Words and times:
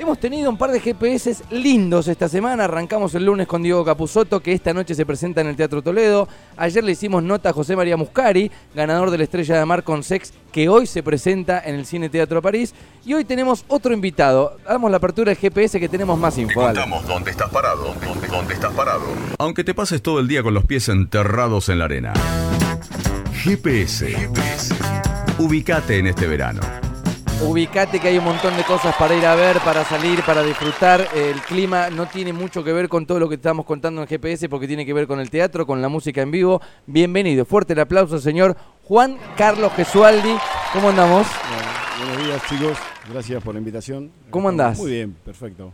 Hemos 0.00 0.18
tenido 0.18 0.48
un 0.48 0.56
par 0.56 0.70
de 0.70 0.80
GPS 0.80 1.36
lindos 1.50 2.08
esta 2.08 2.26
semana. 2.26 2.64
Arrancamos 2.64 3.14
el 3.14 3.26
lunes 3.26 3.46
con 3.46 3.62
Diego 3.62 3.84
Capusotto, 3.84 4.40
que 4.40 4.54
esta 4.54 4.72
noche 4.72 4.94
se 4.94 5.04
presenta 5.04 5.42
en 5.42 5.48
el 5.48 5.56
Teatro 5.56 5.82
Toledo. 5.82 6.26
Ayer 6.56 6.82
le 6.82 6.92
hicimos 6.92 7.22
nota 7.22 7.50
a 7.50 7.52
José 7.52 7.76
María 7.76 7.98
Muscari, 7.98 8.50
ganador 8.74 9.10
de 9.10 9.18
la 9.18 9.24
Estrella 9.24 9.58
de 9.58 9.66
Mar 9.66 9.84
con 9.84 10.02
Sex, 10.02 10.32
que 10.52 10.70
hoy 10.70 10.86
se 10.86 11.02
presenta 11.02 11.60
en 11.62 11.74
el 11.74 11.84
Cine 11.84 12.08
Teatro 12.08 12.40
París. 12.40 12.74
Y 13.04 13.12
hoy 13.12 13.26
tenemos 13.26 13.66
otro 13.68 13.92
invitado. 13.92 14.56
Damos 14.66 14.90
la 14.90 14.96
apertura 14.96 15.32
del 15.32 15.36
GPS 15.36 15.78
que 15.78 15.90
tenemos 15.90 16.18
más 16.18 16.38
info. 16.38 16.72
Te 16.72 16.80
dónde 17.06 17.30
estás 17.30 17.50
parado, 17.50 17.94
dónde, 18.02 18.26
dónde 18.26 18.54
estás 18.54 18.72
parado. 18.72 19.04
Aunque 19.38 19.64
te 19.64 19.74
pases 19.74 20.00
todo 20.00 20.18
el 20.18 20.28
día 20.28 20.42
con 20.42 20.54
los 20.54 20.64
pies 20.64 20.88
enterrados 20.88 21.68
en 21.68 21.78
la 21.78 21.84
arena. 21.84 22.14
GPS. 23.44 24.06
GPS. 24.06 24.74
Ubicate 25.36 25.98
en 25.98 26.06
este 26.06 26.26
verano. 26.26 26.62
Ubicate 27.42 27.98
que 27.98 28.08
hay 28.08 28.18
un 28.18 28.24
montón 28.24 28.54
de 28.56 28.64
cosas 28.64 28.94
para 28.96 29.14
ir 29.14 29.24
a 29.24 29.34
ver, 29.34 29.58
para 29.60 29.82
salir, 29.84 30.22
para 30.24 30.42
disfrutar. 30.42 31.08
El 31.14 31.40
clima 31.40 31.88
no 31.88 32.06
tiene 32.06 32.32
mucho 32.32 32.62
que 32.62 32.72
ver 32.72 32.88
con 32.88 33.06
todo 33.06 33.18
lo 33.18 33.28
que 33.28 33.36
estamos 33.36 33.64
contando 33.64 34.02
en 34.02 34.08
GPS 34.08 34.48
porque 34.48 34.66
tiene 34.66 34.84
que 34.84 34.92
ver 34.92 35.06
con 35.06 35.20
el 35.20 35.30
teatro, 35.30 35.66
con 35.66 35.80
la 35.80 35.88
música 35.88 36.20
en 36.20 36.30
vivo. 36.30 36.60
Bienvenido. 36.86 37.46
Fuerte 37.46 37.72
el 37.72 37.80
aplauso, 37.80 38.18
señor 38.18 38.56
Juan 38.84 39.16
Carlos 39.36 39.72
Gesualdi. 39.74 40.36
¿Cómo 40.72 40.90
andamos? 40.90 41.26
buenos 41.98 42.26
días, 42.26 42.42
chicos. 42.48 42.78
Gracias 43.10 43.42
por 43.42 43.54
la 43.54 43.58
invitación. 43.58 44.10
¿Cómo 44.30 44.48
andás? 44.48 44.78
Muy 44.78 44.92
bien, 44.92 45.16
perfecto. 45.24 45.72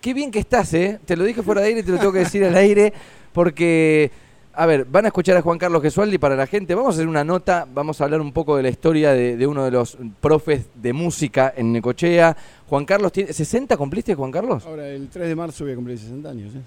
Qué 0.00 0.14
bien 0.14 0.30
que 0.30 0.38
estás, 0.38 0.72
¿eh? 0.74 1.00
Te 1.04 1.16
lo 1.16 1.24
dije 1.24 1.42
fuera 1.42 1.62
de 1.62 1.68
aire 1.68 1.80
y 1.80 1.82
te 1.82 1.92
lo 1.92 1.98
tengo 1.98 2.12
que 2.12 2.20
decir 2.20 2.44
al 2.44 2.54
aire 2.54 2.92
porque 3.32 4.10
a 4.56 4.64
ver, 4.64 4.86
van 4.86 5.04
a 5.04 5.08
escuchar 5.08 5.36
a 5.36 5.42
Juan 5.42 5.58
Carlos 5.58 5.82
Gesualdi 5.82 6.16
para 6.16 6.34
la 6.34 6.46
gente. 6.46 6.74
Vamos 6.74 6.94
a 6.94 6.96
hacer 6.96 7.06
una 7.06 7.22
nota, 7.22 7.66
vamos 7.72 8.00
a 8.00 8.04
hablar 8.04 8.22
un 8.22 8.32
poco 8.32 8.56
de 8.56 8.62
la 8.62 8.70
historia 8.70 9.12
de, 9.12 9.46
uno 9.46 9.64
de 9.64 9.70
los 9.70 9.98
profes 10.20 10.66
de 10.74 10.94
música 10.94 11.52
en 11.54 11.72
Necochea. 11.72 12.34
Juan 12.66 12.86
Carlos, 12.86 13.12
tiene, 13.12 13.30
¿60 13.30 13.76
cumpliste, 13.76 14.14
Juan 14.14 14.32
Carlos? 14.32 14.64
Ahora, 14.64 14.88
el 14.88 15.08
3 15.08 15.28
de 15.28 15.36
marzo 15.36 15.64
voy 15.64 15.74
a 15.74 15.76
cumplir 15.76 15.98
60 15.98 16.30
años. 16.30 16.54
¿eh? 16.54 16.60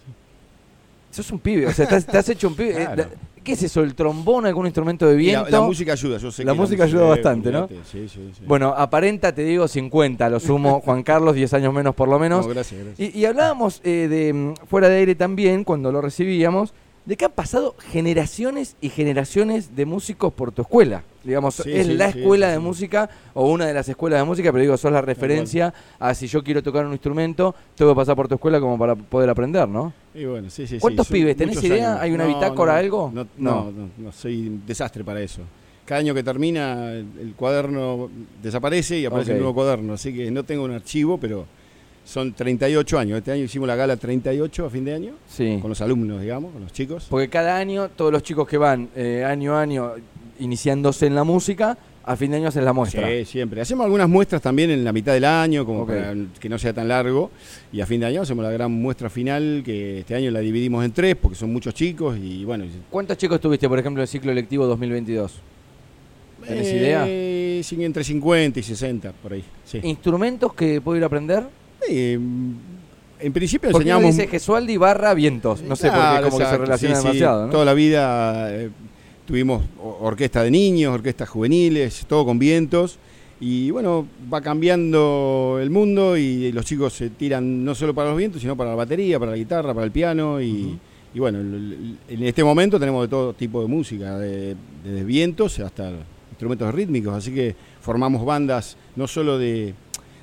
Sos 1.10 1.32
un 1.32 1.40
pibe, 1.40 1.66
o 1.66 1.74
sea, 1.74 1.88
te 1.88 2.18
has 2.18 2.30
hecho 2.30 2.48
un 2.48 2.56
pibe. 2.56 2.84
Eh, 2.84 3.08
¿Qué 3.44 3.54
es 3.54 3.64
eso? 3.64 3.82
¿El 3.82 3.96
trombón, 3.96 4.46
algún 4.46 4.68
instrumento 4.68 5.08
de 5.08 5.16
viento? 5.16 5.50
La, 5.50 5.62
música 5.62 5.94
ayuda, 5.94 6.20
yo 6.20 6.32
sé 6.32 6.44
La 6.44 6.54
música 6.54 6.84
ayuda 6.84 7.06
bastante, 7.06 7.52
¿no? 7.52 7.68
Sí, 7.68 8.08
sí, 8.08 8.08
sí. 8.08 8.44
Bueno, 8.46 8.76
aparenta, 8.78 9.34
te 9.34 9.44
digo, 9.44 9.68
50, 9.68 10.30
lo 10.30 10.40
sumo, 10.40 10.80
Juan 10.86 11.02
Carlos, 11.02 11.34
10 11.34 11.54
años 11.56 11.74
menos 11.74 11.96
por 11.96 12.08
lo 12.08 12.20
menos. 12.20 12.46
No, 12.46 12.54
gracias, 12.54 12.84
gracias. 12.84 13.16
Y, 13.16 13.26
hablábamos 13.26 13.82
eh, 13.84 14.08
de 14.08 14.34
mm, 14.34 14.54
fuera 14.68 14.90
de 14.90 14.98
aire 14.98 15.16
también, 15.16 15.64
cuando 15.64 15.92
lo 15.92 16.02
recibíamos, 16.02 16.74
de 17.10 17.18
que 17.18 17.26
han 17.26 17.32
pasado 17.32 17.74
generaciones 17.92 18.76
y 18.82 18.90
generaciones 18.90 19.76
de 19.76 19.88
músicos 19.88 20.32
por 20.32 20.52
tu 20.52 20.62
escuela. 20.62 21.02
Digamos, 21.24 21.60
es 21.62 21.88
la 21.88 22.10
escuela 22.10 22.50
de 22.50 22.60
música 22.60 23.10
o 23.34 23.50
una 23.50 23.66
de 23.66 23.74
las 23.74 23.90
escuelas 23.90 24.20
de 24.20 24.26
música, 24.26 24.52
pero 24.52 24.62
digo, 24.62 24.78
sos 24.78 24.92
la 24.92 25.02
referencia 25.02 25.74
a 25.98 26.14
si 26.14 26.28
yo 26.28 26.44
quiero 26.44 26.62
tocar 26.62 26.86
un 26.86 26.92
instrumento, 26.92 27.56
tengo 27.74 27.94
que 27.94 27.96
pasar 27.96 28.16
por 28.16 28.28
tu 28.28 28.36
escuela 28.36 28.60
como 28.60 28.78
para 28.78 28.94
poder 28.94 29.28
aprender, 29.28 29.68
¿no? 29.68 29.92
Y 30.14 30.26
bueno, 30.26 30.52
sí, 30.52 30.68
sí, 30.68 30.78
¿Cuántos 30.78 31.08
pibes? 31.08 31.36
¿Tenés 31.36 31.64
idea? 31.64 32.00
¿Hay 32.00 32.12
una 32.12 32.28
bitácora, 32.28 32.78
algo? 32.78 33.10
No 33.12 33.26
no, 33.38 33.74
no, 33.98 34.12
soy 34.12 34.48
un 34.48 34.64
desastre 34.68 35.04
para 35.04 35.20
eso. 35.20 35.42
Cada 35.86 36.02
año 36.02 36.14
que 36.14 36.22
termina, 36.22 36.92
el, 36.94 37.34
cuaderno 37.36 38.08
desaparece 38.40 39.00
y 39.00 39.06
aparece 39.08 39.32
un 39.32 39.40
nuevo 39.40 39.56
cuaderno, 39.56 39.94
así 39.94 40.14
que 40.14 40.30
no 40.30 40.44
tengo 40.44 40.64
un 40.64 40.74
archivo, 40.74 41.18
pero 41.18 41.48
son 42.10 42.34
38 42.34 42.98
años. 42.98 43.18
Este 43.20 43.32
año 43.32 43.44
hicimos 43.44 43.68
la 43.68 43.76
gala 43.76 43.96
38 43.96 44.66
a 44.66 44.70
fin 44.70 44.84
de 44.84 44.94
año. 44.96 45.14
Sí. 45.28 45.60
Con 45.62 45.70
los 45.70 45.80
alumnos, 45.80 46.22
digamos, 46.22 46.52
con 46.52 46.64
los 46.64 46.74
chicos. 46.74 47.06
Porque 47.08 47.30
cada 47.30 47.56
año, 47.56 47.90
todos 47.90 48.12
los 48.12 48.24
chicos 48.24 48.48
que 48.48 48.58
van 48.58 48.90
eh, 48.96 49.24
año 49.24 49.56
a 49.56 49.62
año 49.62 49.92
iniciándose 50.40 51.06
en 51.06 51.14
la 51.14 51.24
música, 51.24 51.78
a 52.04 52.16
fin 52.16 52.32
de 52.32 52.38
año 52.38 52.48
hacen 52.48 52.66
la 52.66 52.74
muestra. 52.74 53.08
Sí, 53.08 53.26
siempre. 53.26 53.62
Hacemos 53.62 53.84
algunas 53.84 54.10
muestras 54.10 54.42
también 54.42 54.72
en 54.72 54.84
la 54.84 54.92
mitad 54.92 55.14
del 55.14 55.26
año, 55.26 55.64
como 55.68 55.86
para 55.86 56.16
que 56.40 56.50
no 56.50 56.58
sea 56.58 56.74
tan 56.74 56.88
largo. 56.88 57.30
Y 57.72 57.80
a 57.80 57.86
fin 57.86 58.00
de 58.00 58.08
año 58.08 58.24
hacemos 58.24 58.44
la 58.44 58.50
gran 58.50 58.72
muestra 58.72 59.12
final, 59.12 59.62
que 59.64 60.00
este 60.00 60.16
año 60.16 60.32
la 60.32 60.40
dividimos 60.40 60.84
en 60.84 60.92
tres, 60.92 61.16
porque 61.16 61.38
son 61.38 61.54
muchos 61.54 61.76
chicos 61.76 62.18
y 62.18 62.44
bueno. 62.44 62.66
¿Cuántos 62.90 63.18
chicos 63.18 63.40
tuviste, 63.40 63.70
por 63.70 63.78
ejemplo, 63.78 64.02
en 64.02 64.04
el 64.04 64.08
ciclo 64.08 64.32
electivo 64.32 64.66
2022? 64.66 65.34
¿Tienes 66.44 66.68
eh, 66.68 66.78
idea? 66.78 67.86
Entre 67.86 68.04
50 68.04 68.60
y 68.60 68.64
60, 68.64 69.12
por 69.12 69.34
ahí. 69.34 69.44
¿Instrumentos 69.84 70.54
que 70.54 70.82
puedo 70.82 70.98
ir 70.98 71.04
a 71.04 71.06
aprender? 71.06 71.59
En 71.88 73.34
principio 73.34 73.70
enseñamos. 73.70 74.16
dice 74.16 74.28
Gesualdi 74.28 74.78
barra 74.78 75.14
vientos. 75.14 75.62
No 75.62 75.76
sé 75.76 75.90
por 75.90 76.00
qué, 76.00 76.22
como 76.24 76.38
que 76.38 76.46
se 76.46 76.58
relaciona 76.58 76.98
demasiado. 76.98 77.50
Toda 77.50 77.66
la 77.66 77.74
vida 77.74 78.54
eh, 78.54 78.70
tuvimos 79.26 79.64
orquesta 79.78 80.44
de 80.44 80.52
niños, 80.52 80.94
orquestas 80.94 81.30
juveniles, 81.30 82.06
todo 82.08 82.26
con 82.26 82.40
vientos. 82.40 82.98
Y 83.42 83.72
bueno, 83.72 84.06
va 84.32 84.42
cambiando 84.42 85.60
el 85.62 85.70
mundo 85.70 86.18
y 86.18 86.52
los 86.52 86.66
chicos 86.66 86.94
se 86.94 87.10
tiran 87.10 87.64
no 87.64 87.74
solo 87.74 87.94
para 87.94 88.10
los 88.10 88.18
vientos, 88.18 88.42
sino 88.42 88.58
para 88.58 88.72
la 88.72 88.76
batería, 88.76 89.18
para 89.18 89.32
la 89.32 89.38
guitarra, 89.38 89.74
para 89.74 89.86
el 89.86 89.92
piano. 89.92 90.42
Y, 90.42 90.78
bueno, 91.16 91.40
en 91.40 92.24
este 92.24 92.44
momento 92.44 92.80
tenemos 92.80 93.04
de 93.04 93.08
todo 93.08 93.34
tipo 93.34 93.62
de 93.62 93.68
música, 93.68 94.18
desde 94.18 94.56
de 94.84 95.04
vientos 95.06 95.58
hasta 95.60 95.92
instrumentos 96.32 96.74
rítmicos. 96.74 97.14
Así 97.14 97.34
que 97.34 97.56
formamos 97.80 98.26
bandas 98.26 98.76
no 98.98 99.08
solo 99.08 99.38
de 99.38 99.74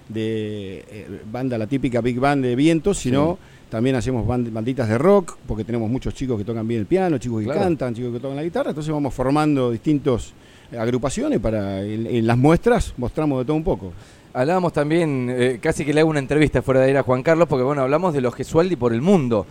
de 0.09 0.85
eh, 0.89 1.21
banda, 1.31 1.59
la 1.59 1.67
típica 1.67 2.01
big 2.01 2.21
band 2.21 2.45
de 2.45 2.57
vientos, 2.57 2.99
sino 2.99 3.39
también 3.69 3.97
hacemos 3.97 4.27
banditas 4.27 4.89
de 4.89 4.99
rock, 4.99 5.37
porque 5.47 5.65
tenemos 5.65 5.91
muchos 5.91 6.15
chicos 6.15 6.39
que 6.39 6.45
tocan 6.45 6.67
bien 6.67 6.81
el 6.81 6.87
piano, 6.87 7.19
chicos 7.19 7.43
que 7.43 7.49
cantan, 7.49 7.95
chicos 7.95 8.13
que 8.13 8.21
tocan 8.21 8.37
la 8.37 8.45
guitarra, 8.45 8.71
entonces 8.71 8.93
vamos 8.93 9.13
formando 9.13 9.71
distintos 9.71 10.35
eh, 10.71 10.79
agrupaciones 10.79 11.41
para 11.41 11.83
en, 11.83 12.27
las 12.27 12.39
muestras 12.39 12.95
mostramos 12.97 13.41
de 13.41 13.45
todo 13.45 13.57
un 13.57 13.65
poco. 13.65 13.93
Hablábamos 14.33 14.73
también, 14.73 15.29
eh, 15.31 15.59
casi 15.63 15.85
que 15.85 15.95
le 15.95 16.01
hago 16.01 16.11
una 16.11 16.19
entrevista 16.19 16.61
fuera 16.61 16.83
de 16.83 16.91
ir 16.91 16.99
a 16.99 17.03
Juan 17.03 17.23
Carlos, 17.23 17.49
porque 17.49 17.65
bueno, 17.65 17.83
hablamos 17.83 18.13
de 18.13 18.21
los 18.21 18.35
Gesualdi 18.35 18.77
por 18.77 18.93
el 18.93 19.01
mundo. 19.01 19.47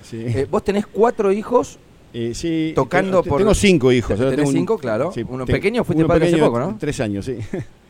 vos 0.50 0.64
tenés 0.64 0.86
cuatro 0.86 1.32
hijos 1.32 1.80
sí, 2.34 2.72
tocando 2.76 3.24
por... 3.24 3.40
Tengo 3.40 3.56
cinco 3.56 3.92
hijos. 3.92 4.18
Tenés 4.18 4.52
cinco, 4.52 4.78
claro. 4.78 5.12
uno 5.28 5.46
pequeño 5.46 5.84
fuiste 5.84 6.06
padre 6.06 6.28
hace 6.28 6.38
poco, 6.38 6.60
¿no? 6.60 6.78
Tres 6.80 7.00
años, 7.00 7.26
sí. 7.26 7.38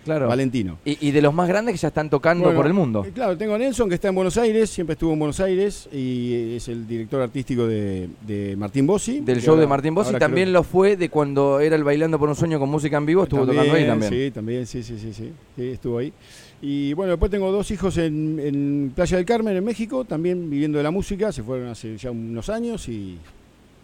Claro. 0.06 0.28
Valentino. 0.28 0.78
Y, 0.86 1.10
de 1.10 1.22
los 1.22 1.34
más 1.34 1.48
grandes 1.48 1.74
que 1.74 1.80
ya 1.80 1.88
están 1.88 2.12
tocando 2.12 2.54
por 2.54 2.68
el 2.68 2.74
mundo. 2.74 3.04
Eh, 3.06 3.12
claro, 3.12 3.36
tengo 3.36 3.56
a 3.56 3.58
Nelson 3.58 3.90
que 3.90 3.96
está 3.96 4.10
en 4.10 4.16
Buenos 4.16 4.38
Aires, 4.38 4.70
siempre 4.70 4.94
estuvo 4.94 5.12
en 5.12 5.20
Buenos 5.20 5.40
Aires 5.40 5.90
y 5.92 6.56
es 6.56 6.68
el 6.68 6.88
director 6.88 7.22
artístico 7.22 7.66
de, 7.66 8.56
Martín 8.56 8.86
Bossi. 8.86 9.20
Del 9.22 9.42
show 9.42 9.58
de 9.58 9.66
Martín 9.66 9.96
Bossi, 9.96 10.14
también 10.14 10.54
lo 10.54 10.64
fue 10.64 10.96
de 10.96 11.10
cuando 11.10 11.60
era 11.60 11.76
el 11.76 11.84
Bailando 11.84 12.20
por 12.20 12.30
un 12.30 12.36
Sueño 12.36 12.60
con 12.60 12.70
música 12.70 12.98
en 12.98 13.06
vivo, 13.08 13.24
estuvo 13.24 13.48
tocando 13.48 13.74
ahí 13.74 13.88
también. 13.88 14.12
Sí, 14.12 14.32
también, 14.32 14.68
sí, 14.68 14.84
sí, 14.84 14.98
sí, 15.00 15.12
sí, 15.12 15.34
estuvo 15.58 15.98
ahí. 15.98 16.14
Y 16.62 16.94
bueno, 16.94 17.12
después 17.12 17.32
tengo 17.32 17.52
dos 17.52 17.70
hijos 17.72 17.98
en, 17.98 18.40
en 18.40 18.92
Playa 18.96 19.18
del 19.18 19.26
Carmen, 19.26 19.58
en 19.58 19.64
México, 19.64 20.06
también 20.06 20.50
viviendo 20.50 20.78
de 20.78 20.84
la 20.84 20.92
música, 20.92 21.32
se 21.32 21.44
fueron 21.44 21.68
hace 21.68 21.98
ya 21.98 22.12
unos 22.12 22.50
años 22.50 22.88
y 22.88 23.18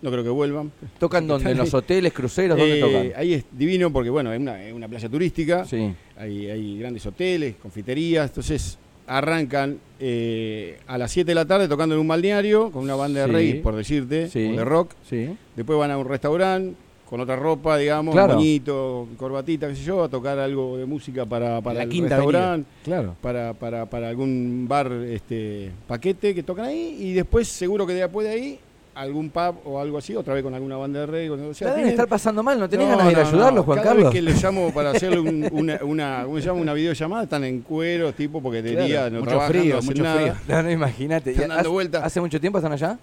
no 0.02 0.12
creo 0.12 0.24
que 0.24 0.30
vuelvan. 0.30 0.72
¿Tocan 1.00 1.28
dónde? 1.28 1.52
¿En 1.52 1.58
los 1.58 1.74
hoteles, 1.74 2.14
cruceros? 2.14 2.58
¿Dónde 2.58 2.78
eh, 2.78 2.82
tocan? 2.82 3.12
Ahí 3.16 3.34
es 3.34 3.46
divino 3.52 3.92
porque, 3.92 4.10
bueno, 4.10 4.34
es 4.34 4.40
una, 4.40 4.64
es 4.64 4.74
una 4.74 4.88
playa 4.88 5.10
turística. 5.10 5.66
Sí. 5.66 5.94
Hay, 6.18 6.50
hay, 6.50 6.80
grandes 6.80 7.06
hoteles, 7.06 7.56
confiterías. 7.62 8.30
Entonces 8.30 8.78
arrancan 9.08 9.78
eh, 10.00 10.80
a 10.88 10.98
las 10.98 11.12
7 11.12 11.30
de 11.30 11.36
la 11.36 11.46
tarde 11.46 11.68
tocando 11.68 11.96
en 11.96 12.02
un 12.02 12.08
balneario 12.08 12.72
con 12.72 12.84
una 12.84 12.96
banda 12.96 13.22
de 13.22 13.28
reggae, 13.28 13.56
por 13.62 13.76
decirte, 13.76 14.26
o 14.26 14.58
de 14.58 14.66
rock. 14.66 14.92
Sí. 15.08 15.36
Después 15.56 15.78
van 15.78 15.92
a 15.92 15.98
un 15.98 16.08
restaurante 16.08 16.76
con 17.12 17.20
otra 17.20 17.36
ropa, 17.36 17.78
digamos, 17.78 18.16
claro. 18.16 18.36
moñito, 18.36 19.06
corbatita, 19.18 19.68
qué 19.68 19.76
sé 19.76 19.84
yo, 19.84 20.02
a 20.02 20.08
tocar 20.08 20.40
algo 20.40 20.78
de 20.78 20.86
música 20.86 21.26
para, 21.26 21.60
para 21.60 21.84
el 21.84 21.92
restaurante, 21.92 22.70
claro. 22.86 23.18
para, 23.20 23.54
para, 23.54 23.86
para 23.86 24.08
algún 24.08 24.66
bar 24.66 24.90
este 24.94 25.72
paquete 25.88 26.34
que 26.34 26.42
tocan 26.42 26.68
ahí 26.68 26.96
y 27.02 27.12
después 27.12 27.50
seguro 27.50 27.86
que 27.86 27.96
después 27.96 28.26
de 28.26 28.34
ahí 28.34 28.60
algún 28.94 29.30
pub 29.30 29.56
o 29.66 29.80
algo 29.80 29.98
así, 29.98 30.16
otra 30.16 30.34
vez 30.34 30.44
con 30.44 30.54
alguna 30.54 30.78
banda 30.78 31.02
de 31.02 31.06
reggae. 31.06 31.30
O 31.30 31.54
sea, 31.54 31.74
deben 31.74 31.90
estar 31.90 32.08
pasando 32.08 32.44
mal, 32.44 32.60
¿no 32.60 32.70
tenés 32.70 32.90
ganas 32.90 33.06
de 33.06 33.12
ir 33.12 33.20
a 33.20 33.28
ayudarlos, 33.28 33.66
Juan 33.66 33.78
Cada 33.78 33.90
Carlos? 33.90 34.04
Vez 34.06 34.14
que 34.14 34.22
les 34.22 34.44
llamo 34.44 34.74
para 34.74 34.92
hacerle 34.92 35.20
una, 35.20 35.80
una, 35.84 36.24
¿cómo 36.26 36.38
se 36.40 36.46
llama? 36.46 36.62
una 36.62 36.74
videollamada, 36.74 37.24
están 37.24 37.44
en 37.44 37.62
cuero, 37.62 38.14
tipo, 38.14 38.42
porque 38.42 38.62
de 38.62 38.86
día 38.86 39.10
no 39.10 39.20
mucho 39.20 39.30
trabajan, 39.30 39.52
frío, 39.52 39.76
no 39.76 39.82
mucho 39.82 40.04
nada. 40.04 40.36
frío. 40.36 40.56
No, 40.56 40.64
no, 40.64 40.72
imagínate. 40.72 41.32
Están 41.32 41.50
dando 41.50 41.72
vueltas. 41.72 42.04
¿Hace 42.04 42.22
mucho 42.22 42.40
tiempo 42.40 42.58
están 42.58 42.74
allá? 42.74 42.98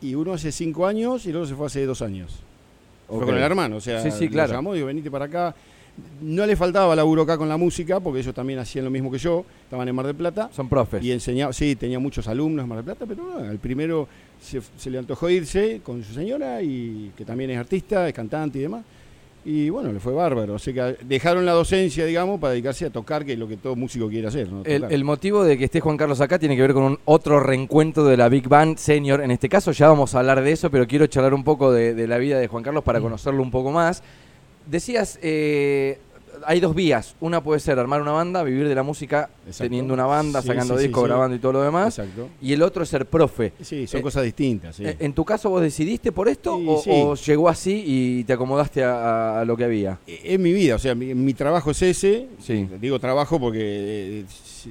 Y 0.00 0.14
uno 0.14 0.32
hace 0.32 0.52
cinco 0.52 0.86
años 0.86 1.26
y 1.26 1.30
el 1.30 1.36
otro 1.36 1.48
se 1.48 1.54
fue 1.54 1.66
hace 1.66 1.84
dos 1.84 2.02
años. 2.02 2.40
Fue 3.08 3.24
con 3.24 3.34
el 3.34 3.42
hermano, 3.42 3.76
o 3.76 3.80
sea, 3.80 4.02
sí, 4.02 4.10
sí, 4.10 4.28
claro. 4.28 4.52
llamó 4.52 4.74
y 4.74 4.78
dijo, 4.78 4.86
venite 4.86 5.10
para 5.10 5.24
acá. 5.24 5.54
No 6.20 6.46
le 6.46 6.54
faltaba 6.54 6.94
laburo 6.94 7.22
acá 7.22 7.36
con 7.36 7.48
la 7.48 7.56
música, 7.56 7.98
porque 7.98 8.20
ellos 8.20 8.34
también 8.34 8.60
hacían 8.60 8.84
lo 8.84 8.90
mismo 8.90 9.10
que 9.10 9.18
yo, 9.18 9.44
estaban 9.64 9.88
en 9.88 9.94
Mar 9.94 10.06
del 10.06 10.14
Plata. 10.14 10.48
Son 10.54 10.68
profes. 10.68 11.02
Y 11.02 11.10
enseñaba, 11.10 11.52
sí, 11.52 11.74
tenía 11.74 11.98
muchos 11.98 12.28
alumnos 12.28 12.62
en 12.62 12.68
Mar 12.68 12.76
del 12.76 12.84
Plata, 12.84 13.04
pero 13.08 13.24
no, 13.24 13.50
el 13.50 13.58
primero 13.58 14.06
se, 14.40 14.90
le 14.90 14.98
antojó 14.98 15.28
irse 15.30 15.80
con 15.82 16.02
su 16.02 16.14
señora, 16.14 16.62
y 16.62 17.12
que 17.16 17.24
también 17.24 17.50
es 17.50 17.58
artista, 17.58 18.08
es 18.08 18.14
cantante 18.14 18.58
y 18.58 18.62
demás. 18.62 18.84
Y 19.44 19.70
bueno, 19.70 19.92
le 19.92 20.00
fue 20.00 20.12
bárbaro. 20.12 20.54
O 20.54 20.58
sea 20.58 20.74
que 20.74 21.04
dejaron 21.04 21.46
la 21.46 21.52
docencia, 21.52 22.04
digamos, 22.04 22.38
para 22.38 22.52
dedicarse 22.52 22.84
a 22.84 22.90
tocar, 22.90 23.24
que 23.24 23.32
es 23.32 23.38
lo 23.38 23.48
que 23.48 23.56
todo 23.56 23.76
músico 23.76 24.08
quiere 24.08 24.28
hacer. 24.28 24.48
El, 24.64 25.04
motivo 25.04 25.42
de 25.44 25.56
que 25.56 25.64
esté 25.64 25.80
Juan 25.80 25.96
Carlos 25.96 26.20
acá 26.20 26.38
tiene 26.38 26.54
que 26.54 26.62
ver 26.62 26.74
con 26.74 26.82
un 26.82 26.98
otro 27.06 27.40
reencuentro 27.40 28.04
de 28.04 28.16
la 28.16 28.28
Big 28.28 28.48
Band 28.48 28.76
Senior. 28.76 29.22
En 29.22 29.30
este 29.30 29.48
caso 29.48 29.72
ya 29.72 29.88
vamos 29.88 30.14
a 30.14 30.18
hablar 30.18 30.42
de 30.42 30.52
eso, 30.52 30.70
pero 30.70 30.86
quiero 30.86 31.06
charlar 31.06 31.32
un 31.32 31.44
poco 31.44 31.72
de, 31.72 32.06
la 32.06 32.18
vida 32.18 32.38
de 32.38 32.46
Juan 32.46 32.62
Carlos 32.62 32.84
para 32.84 32.98
mm. 32.98 33.02
conocerlo 33.02 33.42
un 33.42 33.50
poco 33.50 33.70
más. 33.70 34.02
Decías, 34.66 35.18
eh, 35.22 35.98
hay 36.46 36.60
dos 36.60 36.74
vías. 36.74 37.14
Una 37.20 37.42
puede 37.42 37.60
ser 37.60 37.78
armar 37.78 38.02
una 38.02 38.12
banda, 38.12 38.42
vivir 38.42 38.68
de 38.68 38.74
la 38.74 38.82
música, 38.82 39.30
teniendo 39.56 39.94
una 39.94 40.06
banda, 40.06 40.42
sacando 40.42 40.76
discos, 40.76 41.04
grabando 41.04 41.36
y 41.36 41.38
todo 41.38 41.52
lo 41.52 41.62
demás. 41.62 41.98
Exacto. 41.98 42.28
Y 42.40 42.52
el 42.52 42.62
otro 42.62 42.82
es 42.82 42.88
ser 42.88 43.06
profe. 43.06 43.52
Sí, 43.60 43.86
son 43.86 44.00
eh, 44.00 44.02
cosas 44.02 44.24
distintas. 44.24 44.78
Eh, 44.80 44.96
¿En 44.98 45.12
tu 45.12 45.24
caso 45.24 45.50
vos 45.50 45.62
decidiste 45.62 46.12
por 46.12 46.28
esto 46.28 46.56
o, 46.56 47.14
llegó 47.14 47.48
así 47.48 47.84
y 47.86 48.24
te 48.24 48.32
acomodaste 48.32 48.84
a, 48.84 49.44
lo 49.46 49.56
que 49.56 49.64
había? 49.64 49.98
Es 50.06 50.38
mi 50.38 50.52
vida, 50.52 50.76
o 50.76 50.78
sea, 50.78 50.94
mi, 50.94 51.34
trabajo 51.34 51.70
es 51.70 51.82
ese. 51.82 52.28
Digo 52.80 52.98
trabajo 52.98 53.38
porque 53.38 54.24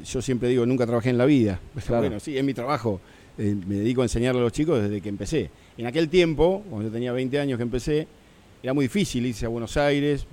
yo 0.03 0.21
siempre 0.21 0.49
digo, 0.49 0.65
nunca 0.65 0.85
trabajé 0.85 1.09
en 1.09 1.17
la 1.17 1.25
vida. 1.25 1.59
Bueno, 1.87 2.19
sí, 2.19 2.37
es 2.37 2.43
mi 2.43 2.53
trabajo. 2.53 2.99
me 3.37 3.75
dedico 3.75 4.01
a 4.01 4.05
enseñarle 4.05 4.39
a 4.41 4.43
los 4.43 4.51
chicos 4.51 4.81
desde 4.81 5.01
que 5.01 5.09
empecé. 5.09 5.49
En 5.77 5.85
aquel 5.85 6.09
tiempo, 6.09 6.63
cuando 6.69 6.89
yo 6.89 6.93
tenía 6.93 7.11
20 7.11 7.39
años 7.39 7.57
que 7.57 7.63
empecé, 7.63 8.07
era 8.61 8.73
muy 8.73 8.85
difícil 8.85 9.25
irse 9.25 9.45
a 9.45 9.49
Buenos 9.49 9.77
Aires. 9.77 10.27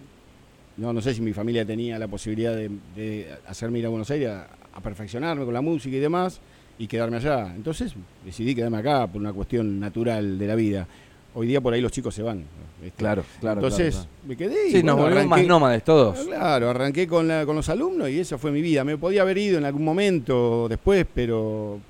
No, 0.76 0.92
no 0.92 1.00
sé 1.00 1.14
si 1.14 1.20
mi 1.20 1.32
familia 1.32 1.64
tenía 1.64 1.98
la 1.98 2.08
posibilidad 2.08 2.54
de, 2.54 3.28
hacerme 3.46 3.78
ir 3.78 3.86
a 3.86 3.88
Buenos 3.88 4.10
Aires 4.10 4.30
a, 4.30 4.80
perfeccionarme 4.80 5.44
con 5.44 5.54
la 5.54 5.60
música 5.60 5.96
y 5.96 6.00
demás 6.00 6.40
y 6.78 6.88
quedarme 6.88 7.18
allá. 7.18 7.54
Entonces 7.54 7.94
decidí 8.24 8.54
quedarme 8.54 8.78
acá 8.78 9.06
por 9.06 9.20
una 9.20 9.32
cuestión 9.32 9.78
natural 9.78 10.36
de 10.36 10.46
la 10.46 10.54
vida. 10.56 10.86
Hoy 11.34 11.46
día 11.46 11.60
por 11.60 11.72
ahí 11.72 11.80
los 11.80 11.92
chicos 11.92 12.14
se 12.14 12.22
van. 12.22 12.44
Claro, 12.96 13.24
claro. 13.40 13.60
Entonces 13.60 14.06
me 14.26 14.36
quedé 14.36 14.68
y. 14.68 14.72
Sí, 14.72 14.82
nos 14.82 14.96
volvemos 14.96 15.26
más 15.26 15.46
nómades 15.46 15.84
todos. 15.84 16.18
Claro, 16.26 16.70
arranqué 16.70 17.06
con, 17.06 17.28
con 17.46 17.56
los 17.56 17.68
alumnos 17.68 18.10
y 18.10 18.18
esa 18.18 18.36
fue 18.36 18.50
mi 18.50 18.60
vida. 18.60 18.84
Me 18.84 18.98
podía 18.98 19.22
haber 19.22 19.38
ido 19.38 19.58
en 19.58 19.64
algún 19.64 19.84
momento 19.84 20.66
después, 20.68 21.06
pero 21.14 21.80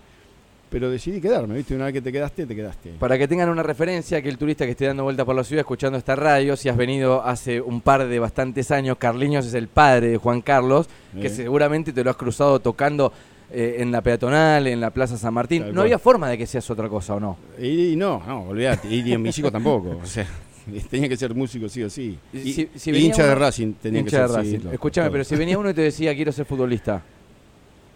pero 0.75 0.91
decidí 0.91 1.21
quedarme, 1.21 1.55
¿viste? 1.55 1.73
Una 1.76 1.85
vez 1.85 1.94
que 1.94 2.03
te 2.03 2.11
quedaste, 2.11 2.47
te 2.47 2.56
quedaste. 2.56 2.94
Para 2.99 3.17
que 3.17 3.29
tengan 3.29 3.49
una 3.49 3.62
referencia, 3.62 4.21
que 4.21 4.29
el 4.29 4.37
turista 4.37 4.65
que 4.65 4.73
esté 4.73 4.87
dando 4.87 5.05
vuelta 5.05 5.25
por 5.25 5.37
la 5.37 5.44
ciudad 5.44 5.61
escuchando 5.61 5.97
esta 5.97 6.17
radio, 6.17 6.56
si 6.56 6.69
has 6.69 6.76
venido 6.76 7.25
hace 7.25 7.61
un 7.61 7.81
par 7.81 8.09
de 8.09 8.19
bastantes 8.19 8.73
años, 8.73 8.97
Carliños 8.99 9.47
es 9.47 9.55
el 9.55 9.69
padre 9.69 10.09
de 10.09 10.17
Juan 10.17 10.41
Carlos, 10.41 10.88
que 11.21 11.29
seguramente 11.29 11.93
te 11.93 12.03
lo 12.03 12.11
has 12.11 12.17
cruzado 12.17 12.59
tocando 12.59 13.12
eh, 13.53 13.76
en 13.79 13.93
la 13.93 14.03
peatonal, 14.03 14.67
en 14.67 14.81
la 14.81 14.91
Plaza 14.91 15.17
San 15.17 15.32
Martín. 15.32 15.67
no 15.73 15.82
había 15.82 16.00
forma 16.00 16.29
de 16.29 16.37
que 16.37 16.44
seas 16.44 16.69
otra 16.69 16.88
cosa, 16.88 17.15
¿o 17.15 17.20
no? 17.20 17.37
Y, 17.56 17.94
no, 17.94 18.20
no, 18.27 18.49
olvídate. 18.49 18.88
Y, 18.88 19.12
en 19.12 19.23
mis 19.23 19.38
hijos 19.38 19.53
tampoco. 19.53 20.00
O 20.03 20.06
sea, 20.06 20.27
tenía 20.91 21.09
que 21.09 21.17
ser 21.17 21.37
músico 21.37 21.69
sí 21.69 21.85
o 21.85 21.88
sí. 21.88 22.19
Y, 22.32 22.69
hincha 22.85 23.29
de 23.29 23.35
Racing 23.37 23.75
tenía 23.75 24.03
que 24.03 24.11
ser. 24.11 24.29
Escúchame, 24.73 25.09
pero 25.12 25.23
si 25.23 25.37
venía 25.37 25.56
uno 25.56 25.70
y 25.70 25.75
te 25.75 25.82
decía 25.82 26.17
quiero 26.17 26.32
ser 26.32 26.44
futbolista. 26.44 27.00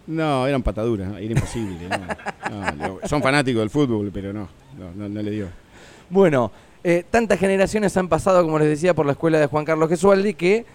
No, 0.09 0.47
eran 0.47 0.63
pataduras, 0.63 1.11
era 1.19 1.33
imposible. 1.33 1.87
son 3.03 3.21
fanáticos 3.21 3.59
del 3.59 3.69
fútbol, 3.69 4.09
pero 4.11 4.33
no, 4.33 4.49
no, 4.95 5.07
le 5.07 5.29
dio. 5.29 5.47
Bueno, 6.09 6.51
eh, 6.83 7.03
tantas 7.07 7.37
generaciones 7.37 7.95
han 7.95 8.07
pasado, 8.07 8.41
como 8.41 8.57
les 8.57 8.69
decía, 8.69 8.95
por 8.95 9.05
la 9.05 9.11
escuela 9.11 9.39
de 9.39 9.45
Juan 9.45 9.65
Carlos 9.65 9.87
Gesualdi 9.87 10.33
que 10.33 10.65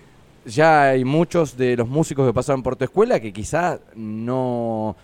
ya 0.46 0.90
hay 0.90 1.04
muchos 1.04 1.56
de 1.56 1.76
los 1.76 1.88
músicos 1.88 2.28
que 2.28 2.32
pasaron 2.32 2.62
por 2.62 2.76
tu 2.76 2.84
escuela 2.84 3.18
que 3.18 3.32
quizá 3.32 3.80
no... 3.96 4.94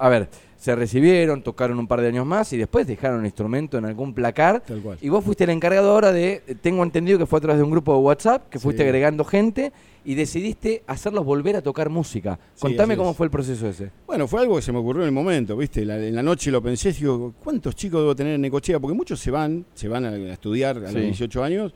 A 0.00 0.08
ver, 0.08 0.28
se 0.58 0.74
recibieron, 0.74 1.42
tocaron 1.42 1.78
un 1.78 1.86
par 1.86 2.00
de 2.00 2.08
años 2.08 2.26
más 2.26 2.52
y 2.52 2.56
después 2.56 2.86
dejaron 2.86 3.20
un 3.20 3.24
instrumento 3.24 3.78
en 3.78 3.84
algún 3.84 4.12
placar. 4.12 4.62
Y 5.00 5.08
vos 5.08 5.24
fuiste 5.24 5.44
el 5.44 5.50
encargado 5.50 5.92
ahora 5.92 6.12
de, 6.12 6.42
tengo 6.60 6.82
entendido 6.82 7.16
que 7.16 7.26
fue 7.26 7.38
a 7.38 7.42
través 7.42 7.58
de 7.58 7.64
un 7.64 7.70
grupo 7.70 7.94
de 7.94 8.00
WhatsApp, 8.00 8.48
que 8.48 8.58
fuiste 8.58 8.82
agregando 8.82 9.24
gente 9.24 9.72
y 10.04 10.16
decidiste 10.16 10.82
hacerlos 10.88 11.24
volver 11.24 11.54
a 11.54 11.62
tocar 11.62 11.90
música. 11.90 12.38
Contame 12.58 12.96
cómo 12.96 13.14
fue 13.14 13.26
el 13.26 13.30
proceso 13.30 13.68
ese. 13.68 13.92
Bueno, 14.06 14.26
fue 14.26 14.40
algo 14.40 14.56
que 14.56 14.62
se 14.62 14.72
me 14.72 14.78
ocurrió 14.78 15.02
en 15.02 15.08
el 15.08 15.14
momento, 15.14 15.56
¿viste? 15.56 15.82
en 15.82 16.14
la 16.14 16.22
noche 16.22 16.50
lo 16.50 16.60
pensé, 16.60 16.92
digo, 16.92 17.34
¿cuántos 17.42 17.76
chicos 17.76 18.00
debo 18.00 18.16
tener 18.16 18.34
en 18.34 18.40
Necochea? 18.40 18.80
Porque 18.80 18.96
muchos 18.96 19.20
se 19.20 19.30
van, 19.30 19.64
se 19.74 19.86
van 19.86 20.06
a, 20.06 20.16
estudiar 20.32 20.76
a 20.78 20.90
los 20.90 20.94
18 20.94 21.44
años 21.44 21.72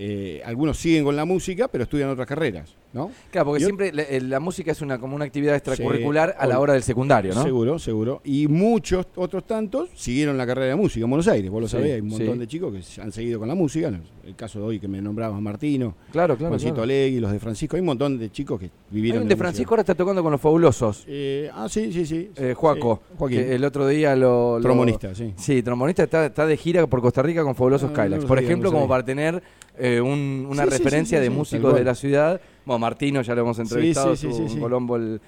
eh, 0.00 0.40
algunos 0.44 0.78
siguen 0.78 1.02
con 1.02 1.16
la 1.16 1.24
música, 1.24 1.66
pero 1.66 1.82
estudian 1.82 2.08
otras 2.08 2.28
carreras, 2.28 2.76
¿no? 2.98 3.10
Claro, 3.30 3.46
porque 3.46 3.64
siempre 3.64 3.92
eh, 3.94 4.20
la, 4.20 4.40
música 4.40 4.72
es 4.72 4.82
una 4.82 4.98
como 4.98 5.14
una 5.14 5.24
actividad 5.24 5.54
extracurricular 5.54 6.34
a 6.38 6.46
la 6.46 6.58
hora 6.58 6.72
del 6.72 6.82
secundario, 6.82 7.34
¿no? 7.34 7.42
Seguro, 7.42 7.78
seguro. 7.78 8.20
Y 8.24 8.48
muchos 8.48 9.06
otros 9.14 9.46
tantos 9.46 9.90
siguieron 9.94 10.36
la 10.36 10.46
carrera 10.46 10.68
de 10.68 10.76
música 10.76 11.04
en 11.04 11.10
Buenos 11.10 11.28
Aires, 11.28 11.50
vos 11.50 11.62
lo 11.62 11.68
sabés, 11.68 11.94
hay 11.94 12.00
un 12.00 12.08
montón 12.08 12.38
de 12.38 12.46
chicos 12.46 12.74
que 12.74 13.00
han 13.00 13.12
seguido 13.12 13.38
con 13.38 13.48
la 13.48 13.54
música, 13.54 13.88
el 14.24 14.34
caso 14.34 14.58
de 14.58 14.66
hoy 14.66 14.80
que 14.80 14.88
me 14.88 15.00
nombrabas 15.00 15.40
Martino, 15.40 15.94
claro, 16.10 16.36
claro, 16.36 16.50
Juancito 16.50 16.74
claro. 16.74 16.84
Alegui, 16.84 17.20
los 17.20 17.32
de 17.32 17.38
Francisco, 17.38 17.76
hay 17.76 17.80
un 17.80 17.86
montón 17.86 18.18
de 18.18 18.30
chicos 18.30 18.58
que 18.60 18.70
vivieron. 18.90 19.28
de 19.28 19.36
Francisco 19.36 19.74
ahora 19.74 19.82
está 19.82 19.94
tocando 19.94 20.22
con 20.22 20.32
los 20.32 20.40
fabulosos. 20.40 21.04
Eh, 21.06 21.50
ah, 21.54 21.68
sí, 21.68 21.92
sí, 21.92 22.04
sí. 22.04 22.30
Juaco, 22.54 23.02
el 23.30 23.64
otro 23.64 23.86
día 23.86 24.16
lo, 24.16 24.58
Trombonista, 24.60 25.14
sí. 25.14 25.32
Sí, 25.36 25.62
trombonista 25.62 26.04
está, 26.04 26.46
de 26.46 26.56
gira 26.56 26.86
por 26.86 27.00
Costa 27.00 27.22
Rica 27.22 27.42
con 27.42 27.54
fabulosos 27.54 27.90
ah, 27.94 28.08
por 28.26 28.38
ejemplo, 28.38 28.72
como 28.72 28.88
para 28.88 29.04
tener 29.04 29.42
una 29.78 30.64
referencia 30.64 31.20
de 31.20 31.30
músicos 31.30 31.74
de 31.74 31.84
la 31.84 31.94
ciudad. 31.94 32.40
Bueno, 32.68 32.80
Martino 32.80 33.22
ya 33.22 33.34
lo 33.34 33.40
hemos 33.40 33.58
entrevistado, 33.58 34.14
en 34.14 34.60
Colombo 34.60 34.96
el, 34.96 35.20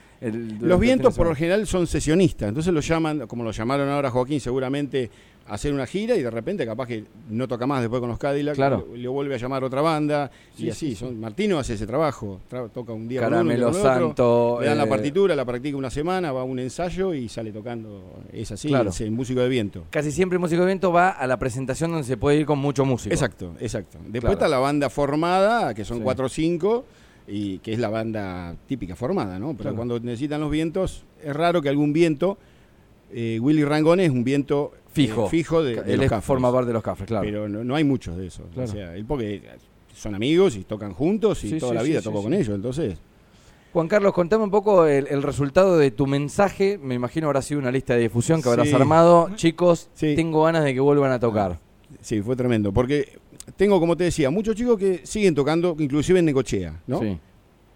Los 0.60 0.78
vientos 0.78 1.16
por 1.16 1.26
lo 1.26 1.34
general 1.34 1.66
son 1.66 1.86
sesionistas, 1.86 2.50
entonces 2.50 2.70
lo 2.70 2.80
llaman, 2.80 3.26
como 3.26 3.44
lo 3.44 3.50
llamaron 3.50 3.88
ahora 3.88 4.10
Joaquín, 4.10 4.40
seguramente 4.40 5.10
hacer 5.46 5.72
una 5.72 5.86
gira 5.86 6.14
y 6.16 6.22
de 6.22 6.30
repente 6.30 6.66
capaz 6.66 6.86
que 6.86 7.04
no 7.30 7.48
toca 7.48 7.66
más 7.66 7.80
después 7.80 7.98
con 7.98 8.10
los 8.10 8.18
Cadillac, 8.18 8.56
claro. 8.56 8.86
le, 8.94 9.08
vuelve 9.08 9.36
a 9.36 9.38
llamar 9.38 9.64
otra 9.64 9.80
banda 9.80 10.30
y 10.58 10.68
así. 10.68 10.94
Son, 10.94 11.18
Martino 11.18 11.58
hace 11.58 11.74
ese 11.74 11.86
trabajo, 11.86 12.42
toca 12.74 12.92
un 12.92 13.08
día 13.08 13.22
Caramelo 13.22 13.70
con 13.70 13.74
uno, 13.74 13.82
Santo, 13.82 14.58
le 14.60 14.66
dan 14.66 14.76
la 14.76 14.84
eh, 14.84 14.88
partitura, 14.88 15.34
la 15.34 15.46
practica 15.46 15.78
una 15.78 15.90
semana, 15.90 16.32
va 16.32 16.42
a 16.42 16.44
un 16.44 16.58
ensayo 16.58 17.14
y 17.14 17.30
sale 17.30 17.52
tocando. 17.52 18.20
Es 18.34 18.52
así, 18.52 18.70
es 18.70 19.00
el 19.00 19.12
músico 19.12 19.40
de 19.40 19.48
viento. 19.48 19.84
Casi 19.88 20.12
siempre 20.12 20.36
el 20.36 20.40
músico 20.40 20.60
de 20.60 20.66
viento 20.66 20.92
va 20.92 21.08
a 21.08 21.26
la 21.26 21.38
presentación 21.38 21.90
donde 21.90 22.06
se 22.06 22.18
puede 22.18 22.36
ir 22.36 22.44
con 22.44 22.58
mucho 22.58 22.84
músico. 22.84 23.14
Exacto, 23.14 23.54
exacto. 23.60 23.96
Después 24.06 24.34
está 24.34 24.46
la 24.46 24.58
banda 24.58 24.90
formada, 24.90 25.72
que 25.72 25.86
son 25.86 26.00
cuatro 26.00 26.26
o 26.26 26.28
cinco 26.28 26.84
y 27.30 27.58
que 27.58 27.72
es 27.72 27.78
la 27.78 27.88
banda 27.88 28.56
típica 28.66 28.96
formada, 28.96 29.38
¿no? 29.38 29.54
Pero 29.56 29.74
cuando 29.76 30.00
necesitan 30.00 30.40
los 30.40 30.50
vientos, 30.50 31.04
es 31.22 31.34
raro 31.34 31.62
que 31.62 31.68
algún 31.68 31.92
viento, 31.92 32.38
eh, 33.12 33.38
Willy 33.40 33.64
Rangone 33.64 34.04
es 34.04 34.10
un 34.10 34.24
viento 34.24 34.72
Fijo. 34.92 35.28
fijo 35.28 35.62
de, 35.62 35.74
él 35.86 36.10
forma 36.20 36.52
parte 36.52 36.68
de 36.68 36.72
los 36.72 36.82
cafés, 36.82 37.06
claro. 37.06 37.24
Pero 37.24 37.48
no, 37.48 37.74
hay 37.76 37.84
muchos 37.84 38.16
de 38.16 38.26
esos. 38.26 38.46
O 38.56 38.66
sea, 38.66 38.96
él 38.96 39.04
porque 39.04 39.42
son 39.94 40.14
amigos 40.14 40.56
y 40.56 40.64
tocan 40.64 40.92
juntos 40.92 41.44
y 41.44 41.58
toda 41.58 41.74
la 41.74 41.82
vida 41.82 42.02
toco 42.02 42.22
con 42.22 42.34
ellos, 42.34 42.54
entonces... 42.54 42.98
Juan 43.72 43.86
Carlos, 43.86 44.12
contame 44.12 44.42
un 44.42 44.50
poco 44.50 44.84
el, 44.86 45.22
resultado 45.22 45.78
de 45.78 45.92
tu 45.92 46.08
mensaje. 46.08 46.76
Me 46.76 46.96
imagino 46.96 47.28
habrá 47.28 47.40
sido 47.40 47.60
una 47.60 47.70
lista 47.70 47.94
de 47.94 48.00
difusión 48.00 48.42
que 48.42 48.48
habrás 48.48 48.74
armado. 48.74 49.30
Chicos, 49.36 49.90
tengo 49.96 50.42
ganas 50.42 50.64
de 50.64 50.74
que 50.74 50.80
vuelvan 50.80 51.12
a 51.12 51.20
tocar. 51.20 51.60
Sí, 52.00 52.20
fue 52.20 52.34
tremendo. 52.34 52.72
Porque 52.72 53.19
tengo, 53.56 53.80
como 53.80 53.96
te 53.96 54.04
decía, 54.04 54.30
muchos 54.30 54.54
chicos 54.54 54.78
que 54.78 55.00
siguen 55.04 55.34
tocando, 55.34 55.76
inclusive 55.78 56.18
en 56.18 56.26
Necochea, 56.26 56.80
¿no? 56.86 57.00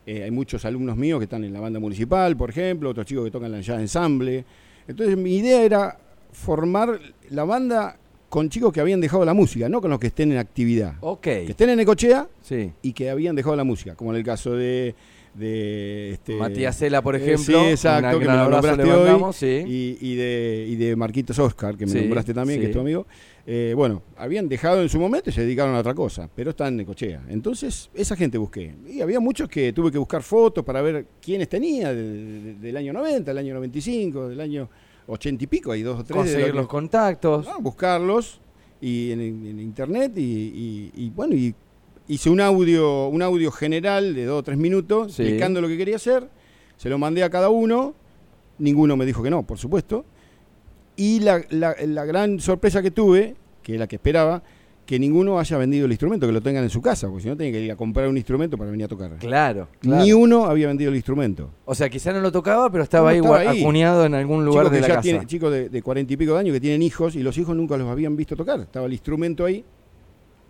Eh, 0.07 0.23
hay 0.23 0.31
muchos 0.31 0.65
alumnos 0.65 0.97
míos 0.97 1.19
que 1.19 1.25
están 1.25 1.45
en 1.45 1.53
la 1.53 1.61
banda 1.61 1.81
municipal, 1.81 2.37
por 2.37 2.51
ejemplo, 2.51 2.91
otros 2.91 3.07
chicos 3.07 3.25
que 3.25 3.31
tocan 3.31 3.51
la 3.51 3.61
ya 3.61 3.81
ensamble. 3.81 4.45
Entonces 4.87 5.17
mi 5.17 5.37
idea 5.37 5.63
era 5.63 5.99
formar 6.33 7.01
la 7.31 7.45
banda 7.45 7.97
con 8.29 8.51
chicos 8.51 8.73
que 8.73 8.81
habían 8.81 9.01
dejado 9.01 9.25
la 9.25 9.33
música, 9.33 9.69
no 9.69 9.81
con 9.81 9.91
los 9.91 9.99
que 9.99 10.09
estén 10.09 10.33
en 10.33 10.39
actividad. 10.39 10.95
Ok. 11.01 11.23
Que 11.23 11.47
estén 11.51 11.71
en 11.71 11.81
Ecochea 11.81 12.29
sí. 12.43 12.73
y 12.83 12.93
que 12.93 13.09
habían 13.09 13.35
dejado 13.35 13.57
la 13.57 13.65
música, 13.65 13.95
como 13.95 14.11
en 14.11 14.17
el 14.17 14.25
caso 14.25 14.53
de 14.55 14.95
de 15.35 16.13
este, 16.13 16.37
Matías 16.37 16.77
Cela, 16.77 17.03
por 17.03 17.17
eh, 17.17 17.19
ejemplo. 17.19 17.61
sí, 17.65 17.71
exacto, 17.71 18.19
que 18.19 18.27
me 18.27 18.37
nombraste 18.37 18.83
hoy. 18.83 19.65
Y, 20.01 20.15
de, 20.15 20.67
y 20.69 20.77
de 20.77 20.97
Marquitos 20.97 21.39
Oscar, 21.39 21.77
que 21.77 21.87
me 21.87 22.01
nombraste 22.01 22.33
también, 22.33 22.61
que 22.61 22.67
es 22.67 22.73
tu 22.73 22.81
amigo. 22.81 23.07
Eh, 23.47 23.75
bueno, 23.77 24.03
habían 24.17 24.49
dejado 24.49 24.81
en 24.81 24.89
su 24.89 24.99
momento 24.99 25.29
y 25.29 25.33
se 25.33 25.43
dedicaron 25.43 25.75
a 25.75 25.81
otra 25.81 25.95
cosa, 25.95 26.31
pero 26.35 26.51
están 26.51 26.75
en 26.75 26.81
Ecochea. 26.81 27.23
Entonces, 27.29 27.91
esa 27.93 28.17
gente 28.17 28.39
busqué. 28.39 28.75
Y 28.89 29.01
había 29.01 29.21
muchos 29.21 29.49
que 29.49 29.73
tuve 29.73 29.91
que 29.91 29.99
buscar 29.99 30.23
fotos 30.23 30.65
para 30.65 30.81
ver 30.81 31.07
quiénes 31.21 31.49
tenía 31.49 31.93
del 31.93 32.77
año 32.77 32.93
90, 32.93 33.31
del 33.31 33.39
año 33.39 33.55
95, 33.55 34.29
del 34.29 34.41
año 34.41 34.69
ochenta 35.07 35.45
y 35.45 35.47
pico, 35.47 35.73
hay 35.73 35.83
dos 35.83 36.01
o 36.01 36.05
tres. 36.05 36.17
Conseguir 36.17 36.55
los 36.55 36.67
contactos. 36.67 37.47
buscarlos 37.61 38.41
y 38.81 39.13
en, 39.13 39.61
internet 39.61 40.13
y, 40.17 41.11
bueno, 41.15 41.35
y 41.35 41.55
hice 42.09 42.31
un 42.31 42.41
audio, 42.41 43.09
un 43.09 43.23
audio 43.23 43.51
general 43.51 44.15
de 44.15 44.25
dos 44.25 44.41
o 44.41 44.43
tres 44.43 44.59
minutos 44.59 45.19
explicando 45.19 45.61
lo 45.61 45.69
que 45.69 45.77
quería 45.77 45.97
hacer, 45.97 46.29
se 46.77 46.89
lo 46.89 46.99
mandé 46.99 47.23
a 47.23 47.31
cada 47.31 47.49
uno, 47.49 47.95
ninguno 48.59 48.97
me 48.97 49.07
dijo 49.07 49.23
que 49.23 49.31
no, 49.31 49.43
por 49.45 49.59
supuesto, 49.59 50.05
y 50.97 51.21
la, 51.21 51.43
la, 51.51 51.75
la 51.87 52.05
gran 52.05 52.41
sorpresa 52.41 52.83
que 52.83 52.91
tuve, 52.91 53.37
que 53.63 53.75
es 53.75 53.79
la 53.79 53.87
que 53.87 53.97
esperaba, 53.97 54.43
que 54.87 54.99
ninguno 54.99 55.39
haya 55.39 55.57
vendido 55.57 55.87
el 55.87 55.93
instrumento, 55.93 56.27
que 56.27 56.33
lo 56.33 56.43
tengan 56.43 56.63
en 56.63 56.71
su 56.71 56.83
casa, 56.83 57.09
porque 57.09 57.23
si 57.23 57.29
no 57.29 57.37
tenía 57.37 57.53
que 57.53 57.61
ir 57.63 57.73
a 57.73 57.77
comprar 57.77 58.07
un 58.07 58.17
instrumento 58.17 58.59
para 58.59 58.71
venir 58.71 58.85
a 58.85 58.89
tocar. 58.89 59.17
Claro, 59.17 59.69
Ni 59.81 60.13
uno 60.13 60.45
había 60.45 60.67
vendido 60.67 60.91
el 60.91 60.97
instrumento. 60.97 61.51
O 61.65 61.75
sea, 61.75 61.89
quizá 61.89 62.13
no 62.13 62.21
lo 62.21 62.31
tocaba, 62.31 62.71
pero 62.71 62.85
estaba, 62.85 63.11
ahí, 63.11 63.19
acuñado 63.19 64.05
en 64.05 64.15
algún 64.15 64.45
lugar 64.45 64.69
de 64.69 64.81
la 64.83 64.89
casa. 64.89 65.27
chicos 65.27 65.53
de 65.53 65.83
cuarenta 65.83 66.13
y 66.13 66.17
pico 66.17 66.35
de 66.35 66.41
años 66.41 66.53
que 66.53 66.61
tienen 66.61 66.83
hijos 66.83 67.17
y 67.17 67.23
los 67.23 67.39
hijos 67.39 67.57
nunca 67.57 67.77
los 67.77 67.89
habían 67.89 68.15
visto 68.15 68.37
tocar. 68.37 68.61
Estaba 68.61 68.87
el 68.87 68.93
instrumento 68.93 69.45
ahí. 69.47 69.65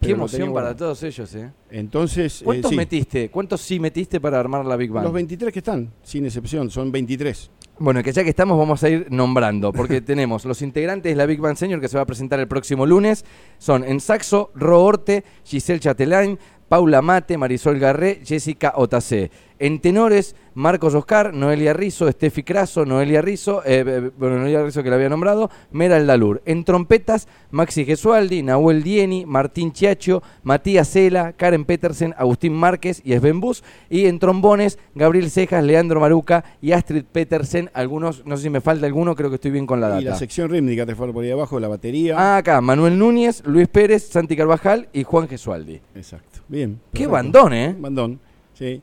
Qué 0.07 0.13
emoción 0.13 0.53
para 0.53 0.77
todos 0.77 1.03
ellos, 1.03 1.35
¿eh? 1.35 1.51
Entonces. 1.71 2.43
Eh, 2.43 2.45
¿Cuántos 2.45 2.73
metiste? 2.73 3.31
¿Cuántos 3.31 3.61
sí 3.61 3.81
metiste 3.81 4.21
para 4.21 4.39
armar 4.39 4.65
la 4.65 4.77
Big 4.77 4.91
Bang? 4.91 5.05
Los 5.05 5.13
23 5.13 5.53
que 5.53 5.59
están, 5.59 5.93
sin 6.03 6.25
excepción, 6.25 6.71
son 6.71 6.93
23. 6.93 7.51
Bueno, 7.79 8.05
que 8.05 8.13
ya 8.13 8.23
que 8.23 8.31
estamos 8.31 8.57
vamos 8.57 8.85
a 8.85 8.89
ir 8.89 9.09
nombrando, 9.11 9.73
porque 9.73 10.01
tenemos 10.01 10.45
los 10.45 10.63
integrantes 10.63 11.11
de 11.11 11.17
la 11.17 11.27
Big 11.27 11.41
Bang 11.41 11.57
Senior 11.57 11.81
que 11.81 11.89
se 11.89 11.97
va 11.97 12.05
a 12.05 12.07
presentar 12.07 12.39
el 12.39 12.47
próximo 12.47 12.87
lunes. 12.87 13.25
Son 13.59 13.83
en 13.83 13.99
saxo, 13.99 14.53
Roorte, 14.55 15.25
Giselle 15.45 15.81
Chatelain, 15.81 16.39
Paula 16.75 17.03
Mate, 17.03 17.39
Marisol 17.39 17.79
Garré, 17.79 18.21
Jessica 18.25 18.73
Otacé. 18.75 19.31
En 19.61 19.79
tenores, 19.79 20.35
Marcos 20.55 20.95
Oscar, 20.97 21.33
Noelia 21.33 21.73
Rizo, 21.73 22.09
Estefi 22.09 22.43
Craso, 22.43 22.85
Noelia 22.85 23.23
Rizo, 23.23 23.63
eh, 23.65 23.85
eh, 23.87 24.11
bueno, 24.19 24.39
Noelia 24.39 24.65
Rizo 24.65 24.83
que 24.83 24.91
la 24.91 24.97
había 24.97 25.09
nombrado, 25.09 25.49
Meral 25.71 26.09
Dalur. 26.09 26.43
En 26.45 26.65
trompetas, 26.65 27.29
Maxi 27.53 27.85
Gesualdi, 27.85 28.43
Nahuel 28.43 28.83
Dieni, 28.83 29.25
Martín 29.25 29.73
Chiacho, 29.73 30.25
Matías 30.43 30.89
Cela, 30.89 31.33
Karen 31.35 31.65
Petersen, 31.65 32.13
Agustín 32.19 32.53
Márquez 32.53 33.01
y 33.05 33.15
Sven 33.15 33.41
Bus. 33.41 33.63
Y 33.89 34.07
en 34.07 34.19
trombones, 34.19 34.81
Gabriel 34.97 35.31
Cejas, 35.31 35.63
Leandro 35.63 36.01
Maruca 36.01 36.45
y 36.61 36.73
Astrid 36.73 37.05
Petersen. 37.05 37.71
Algunos, 37.73 38.27
no 38.27 38.37
sé 38.37 38.45
si 38.45 38.51
me 38.51 38.61
falta 38.61 38.87
alguno, 38.87 39.15
creo 39.15 39.31
que 39.31 39.37
estoy 39.37 39.53
bien 39.53 39.67
con 39.67 39.81
la 39.81 39.89
data. 39.89 40.03
Y 40.03 40.05
la 40.05 40.17
sección 40.17 40.51
rítmica 40.51 40.85
te 40.85 40.97
fue 40.97 41.13
por 41.13 41.23
ahí 41.23 41.31
abajo, 41.31 41.61
la 41.61 41.69
batería. 41.69 42.17
Ah, 42.19 42.39
acá, 42.39 42.61
Manuel 42.61 42.99
Núñez, 42.99 43.45
Luis 43.47 43.69
Pérez, 43.69 44.09
Santi 44.09 44.37
Carvajal 44.37 44.89
y 44.93 45.05
Juan 45.05 45.29
Gesualdi. 45.29 45.81
Exacto, 45.95 46.34
bien. 46.49 46.81
Qué 46.93 47.07
bandón, 47.07 47.53
¿eh? 47.53 47.75
Bandón, 47.79 48.21
sí. 48.55 48.81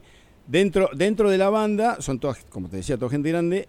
Dentro, 0.47 0.89
dentro 0.93 1.29
de 1.29 1.37
la 1.37 1.49
banda, 1.49 2.01
son 2.01 2.19
todas, 2.19 2.45
como 2.49 2.67
te 2.67 2.77
decía, 2.77 2.97
toda 2.97 3.11
gente 3.11 3.29
grande. 3.29 3.67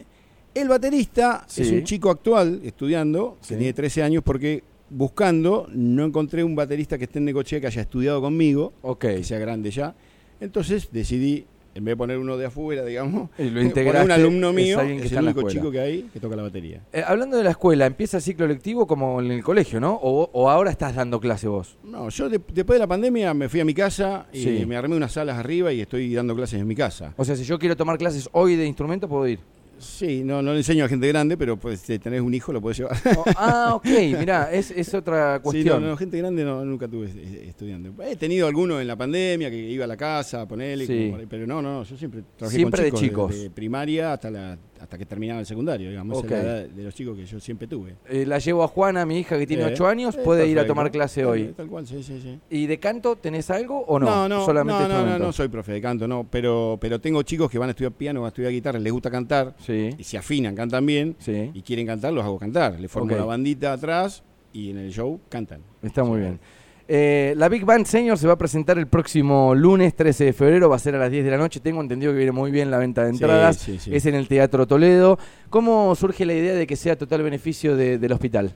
El 0.54 0.68
baterista 0.68 1.46
es 1.56 1.70
un 1.70 1.84
chico 1.84 2.10
actual, 2.10 2.60
estudiando, 2.64 3.38
que 3.46 3.56
tiene 3.56 3.72
13 3.72 4.02
años, 4.02 4.22
porque 4.24 4.62
buscando 4.90 5.66
no 5.72 6.04
encontré 6.04 6.44
un 6.44 6.54
baterista 6.54 6.98
que 6.98 7.04
esté 7.04 7.18
en 7.18 7.26
Necochea 7.26 7.60
que 7.60 7.66
haya 7.66 7.82
estudiado 7.82 8.20
conmigo, 8.20 8.74
que 8.98 9.24
sea 9.24 9.38
grande 9.38 9.70
ya. 9.70 9.94
Entonces 10.40 10.88
decidí 10.92 11.46
en 11.74 11.84
vez 11.84 11.92
de 11.92 11.96
poner 11.96 12.18
uno 12.18 12.36
de 12.36 12.46
afuera, 12.46 12.84
digamos, 12.84 13.30
y 13.38 13.50
lo 13.50 13.60
poner 13.70 14.04
un 14.04 14.10
alumno 14.10 14.52
mío, 14.52 14.80
es, 14.80 15.12
el 15.12 15.24
único 15.24 15.48
chico 15.48 15.70
que 15.70 15.80
hay 15.80 16.02
que 16.12 16.20
toca 16.20 16.36
la 16.36 16.42
batería. 16.42 16.82
Eh, 16.92 17.02
hablando 17.06 17.36
de 17.36 17.44
la 17.44 17.50
escuela, 17.50 17.86
¿empieza 17.86 18.18
el 18.18 18.22
ciclo 18.22 18.46
lectivo 18.46 18.86
como 18.86 19.20
en 19.20 19.30
el 19.30 19.42
colegio, 19.42 19.80
no? 19.80 19.98
¿O, 20.02 20.50
ahora 20.50 20.70
estás 20.70 20.94
dando 20.94 21.20
clase 21.20 21.48
vos? 21.48 21.78
No, 21.84 22.08
yo 22.08 22.28
después 22.28 22.66
de 22.66 22.78
la 22.78 22.86
pandemia 22.86 23.34
me 23.34 23.48
fui 23.48 23.60
a 23.60 23.64
mi 23.64 23.74
casa 23.74 24.26
y 24.32 24.66
me 24.66 24.76
armé 24.76 24.96
unas 24.96 25.12
salas 25.12 25.38
arriba 25.38 25.72
y 25.72 25.80
estoy 25.80 26.14
dando 26.14 26.34
clases 26.34 26.60
en 26.60 26.66
mi 26.66 26.74
casa. 26.74 27.14
O 27.16 27.24
sea, 27.24 27.36
si 27.36 27.44
yo 27.44 27.58
quiero 27.58 27.76
tomar 27.76 27.98
clases 27.98 28.28
hoy 28.32 28.56
de 28.56 28.66
instrumento, 28.66 29.08
puedo 29.08 29.26
ir. 29.26 29.40
Sí, 29.82 30.22
no, 30.24 30.42
no 30.42 30.52
le 30.52 30.58
enseño 30.58 30.84
a 30.84 30.88
gente 30.88 31.08
grande, 31.08 31.36
pero 31.36 31.56
pues 31.56 31.80
si 31.80 31.98
tenés 31.98 32.20
un 32.20 32.32
hijo 32.32 32.52
lo 32.52 32.60
puedes 32.60 32.78
llevar. 32.78 32.96
Oh, 33.16 33.24
ah, 33.36 33.72
ok, 33.74 33.86
mirá, 34.18 34.52
es, 34.52 34.70
es 34.70 34.94
otra 34.94 35.40
cuestión. 35.42 35.80
Sí, 35.80 35.84
no, 35.86 35.96
gente 35.96 36.18
grande 36.18 36.44
no, 36.44 36.64
nunca 36.64 36.88
tuve 36.88 37.10
estudiando. 37.48 37.92
He 38.04 38.16
tenido 38.16 38.46
algunos 38.46 38.80
en 38.80 38.86
la 38.86 38.96
pandemia 38.96 39.50
que 39.50 39.56
iba 39.56 39.84
a 39.84 39.88
la 39.88 39.96
casa 39.96 40.42
a 40.42 40.48
ponerle, 40.48 41.26
pero 41.28 41.46
no, 41.46 41.60
no, 41.60 41.82
yo 41.82 41.96
siempre 41.96 42.22
trabajé 42.36 42.56
siempre 42.56 42.90
con 42.90 43.00
chicos, 43.00 43.38
de, 43.38 43.50
primaria 43.50 44.12
hasta 44.12 44.30
la 44.30 44.58
hasta 44.82 44.98
que 44.98 45.06
terminaba 45.06 45.38
el 45.38 45.46
secundario, 45.46 45.90
digamos, 45.90 46.28
la 46.28 46.40
edad 46.40 46.68
de 46.68 46.82
los 46.82 46.92
chicos 46.92 47.16
que 47.16 47.24
yo 47.24 47.38
siempre 47.38 47.68
tuve. 47.68 47.94
Eh, 48.08 48.26
la 48.26 48.38
llevo 48.38 48.64
a 48.64 48.68
Juana, 48.68 49.06
mi 49.06 49.20
hija 49.20 49.38
que 49.38 49.46
tiene 49.46 49.64
8 49.64 49.86
años, 49.86 50.16
puede 50.16 50.48
ir 50.48 50.58
a 50.58 50.66
tomar 50.66 50.90
clase 50.90 51.24
hoy. 51.24 51.54
Tal 51.56 51.68
cual, 51.68 51.86
sí, 51.86 52.02
sí, 52.02 52.20
sí. 52.20 52.40
¿Y 52.50 52.66
de 52.66 52.80
canto 52.80 53.14
tenés 53.14 53.48
algo 53.50 53.78
o 53.78 54.00
no? 54.00 54.06
No, 54.06 54.28
no, 54.28 54.44
Solamente 54.44 54.88
no, 54.88 55.06
no, 55.06 55.18
no, 55.18 55.32
soy 55.32 55.46
profe 55.46 55.72
de 55.72 55.80
canto, 55.80 56.08
no, 56.08 56.26
pero, 56.28 56.78
pero 56.80 57.00
tengo 57.00 57.22
chicos 57.22 57.48
que 57.48 57.58
van 57.58 57.68
a 57.68 57.70
estudiar 57.70 57.92
piano, 57.92 58.20
van 58.20 58.26
a 58.26 58.28
estudiar 58.28 58.50
guitarra, 58.50 58.80
les 58.80 58.92
gusta 58.92 59.10
cantar 59.10 59.54
y 59.68 60.02
se 60.02 60.18
afinan, 60.18 60.56
cantan 60.56 60.84
bien 60.84 61.16
y 61.26 61.62
quieren 61.62 61.86
cantar, 61.86 62.12
los 62.12 62.24
hago 62.24 62.38
cantar. 62.38 62.80
Les 62.80 62.90
formo 62.90 63.14
la 63.14 63.24
bandita 63.24 63.72
atrás 63.72 64.24
y 64.52 64.70
en 64.70 64.78
el 64.78 64.92
show 64.92 65.20
cantan. 65.28 65.60
Está 65.80 66.02
muy 66.02 66.20
bien. 66.20 66.40
Eh, 66.94 67.32
la 67.38 67.48
Big 67.48 67.64
Band 67.64 67.86
Senior 67.86 68.18
se 68.18 68.26
va 68.26 68.34
a 68.34 68.36
presentar 68.36 68.76
el 68.76 68.86
próximo 68.86 69.54
lunes 69.54 69.96
13 69.96 70.26
de 70.26 70.32
febrero, 70.34 70.68
va 70.68 70.76
a 70.76 70.78
ser 70.78 70.94
a 70.94 70.98
las 70.98 71.10
10 71.10 71.24
de 71.24 71.30
la 71.30 71.38
noche. 71.38 71.58
Tengo 71.58 71.80
entendido 71.80 72.12
que 72.12 72.18
viene 72.18 72.32
muy 72.32 72.50
bien 72.50 72.70
la 72.70 72.76
venta 72.76 73.04
de 73.04 73.08
entradas. 73.08 73.66
Es 73.66 74.04
en 74.04 74.14
el 74.14 74.28
Teatro 74.28 74.66
Toledo. 74.66 75.18
¿Cómo 75.48 75.94
surge 75.94 76.26
la 76.26 76.34
idea 76.34 76.52
de 76.52 76.66
que 76.66 76.76
sea 76.76 76.98
total 76.98 77.22
beneficio 77.22 77.76
del 77.78 78.12
hospital? 78.12 78.54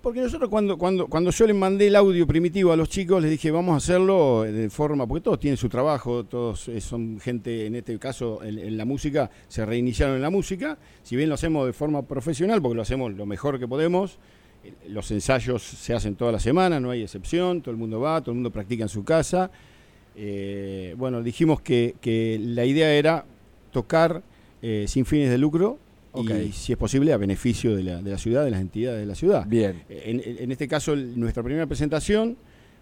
Porque 0.00 0.22
nosotros 0.22 0.48
cuando, 0.48 0.78
cuando, 0.78 1.06
cuando 1.06 1.30
yo 1.30 1.46
les 1.46 1.54
mandé 1.54 1.88
el 1.88 1.96
audio 1.96 2.26
primitivo 2.26 2.72
a 2.72 2.76
los 2.76 2.88
chicos, 2.88 3.20
les 3.20 3.30
dije, 3.30 3.50
vamos 3.50 3.74
a 3.74 3.76
hacerlo 3.76 4.44
de 4.44 4.70
forma, 4.70 5.06
porque 5.06 5.24
todos 5.24 5.38
tienen 5.38 5.58
su 5.58 5.68
trabajo, 5.68 6.24
todos 6.24 6.68
eh, 6.68 6.80
son 6.80 7.20
gente, 7.20 7.66
en 7.66 7.74
este 7.74 7.98
caso, 7.98 8.42
en, 8.42 8.74
la 8.78 8.86
música, 8.86 9.28
se 9.48 9.66
reiniciaron 9.66 10.16
en 10.16 10.22
la 10.22 10.30
música. 10.30 10.78
Si 11.02 11.14
bien 11.14 11.28
lo 11.28 11.34
hacemos 11.34 11.66
de 11.66 11.74
forma 11.74 12.00
profesional, 12.00 12.62
porque 12.62 12.76
lo 12.76 12.82
hacemos 12.82 13.12
lo 13.12 13.26
mejor 13.26 13.58
que 13.58 13.68
podemos, 13.68 14.18
los 14.88 15.10
ensayos 15.10 15.62
se 15.62 15.94
hacen 15.94 16.14
toda 16.14 16.32
la 16.32 16.40
semana, 16.40 16.80
no 16.80 16.90
hay 16.90 17.02
excepción, 17.02 17.60
todo 17.60 17.72
el 17.72 17.76
mundo 17.76 18.00
va, 18.00 18.20
todo 18.20 18.32
el 18.32 18.36
mundo 18.36 18.50
practica 18.50 18.82
en 18.82 18.88
su 18.88 19.04
casa. 19.04 19.50
Eh, 20.16 20.94
bueno, 20.96 21.22
dijimos 21.22 21.60
que, 21.60 21.94
la 22.40 22.64
idea 22.64 22.92
era 22.92 23.24
tocar 23.70 24.22
eh, 24.62 24.86
sin 24.88 25.04
fines 25.04 25.30
de 25.30 25.38
lucro 25.38 25.78
y, 26.14 26.52
si 26.52 26.72
es 26.72 26.78
posible, 26.78 27.12
a 27.12 27.18
beneficio 27.18 27.76
de 27.76 27.82
la, 27.82 28.18
ciudad, 28.18 28.44
de 28.44 28.50
las 28.50 28.60
entidades 28.60 29.00
de 29.00 29.06
la 29.06 29.14
ciudad. 29.14 29.46
Bien. 29.46 29.82
En, 29.88 30.50
este 30.50 30.66
caso, 30.66 30.96
nuestra 30.96 31.42
primera 31.42 31.66
presentación 31.66 32.36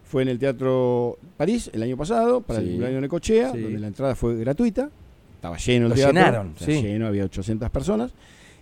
fue 0.05 0.23
en 0.23 0.29
el 0.29 0.39
Teatro 0.39 1.19
París 1.37 1.71
el 1.73 1.83
año 1.83 1.97
pasado, 1.97 2.41
para 2.41 2.61
el 2.61 2.67
cumpleaños 2.67 2.97
de 2.97 3.01
Necochea, 3.01 3.49
donde 3.49 3.79
la 3.79 3.89
entrada 3.89 4.15
fue 4.15 4.37
gratuita. 4.37 4.91
Estaba 5.35 5.57
lleno 5.59 5.87
el 5.89 5.95
teatro. 5.95 6.15
Llenaron, 6.15 6.55
lleno, 6.55 7.07
había 7.07 7.25
800 7.25 7.71
personas. 7.71 8.13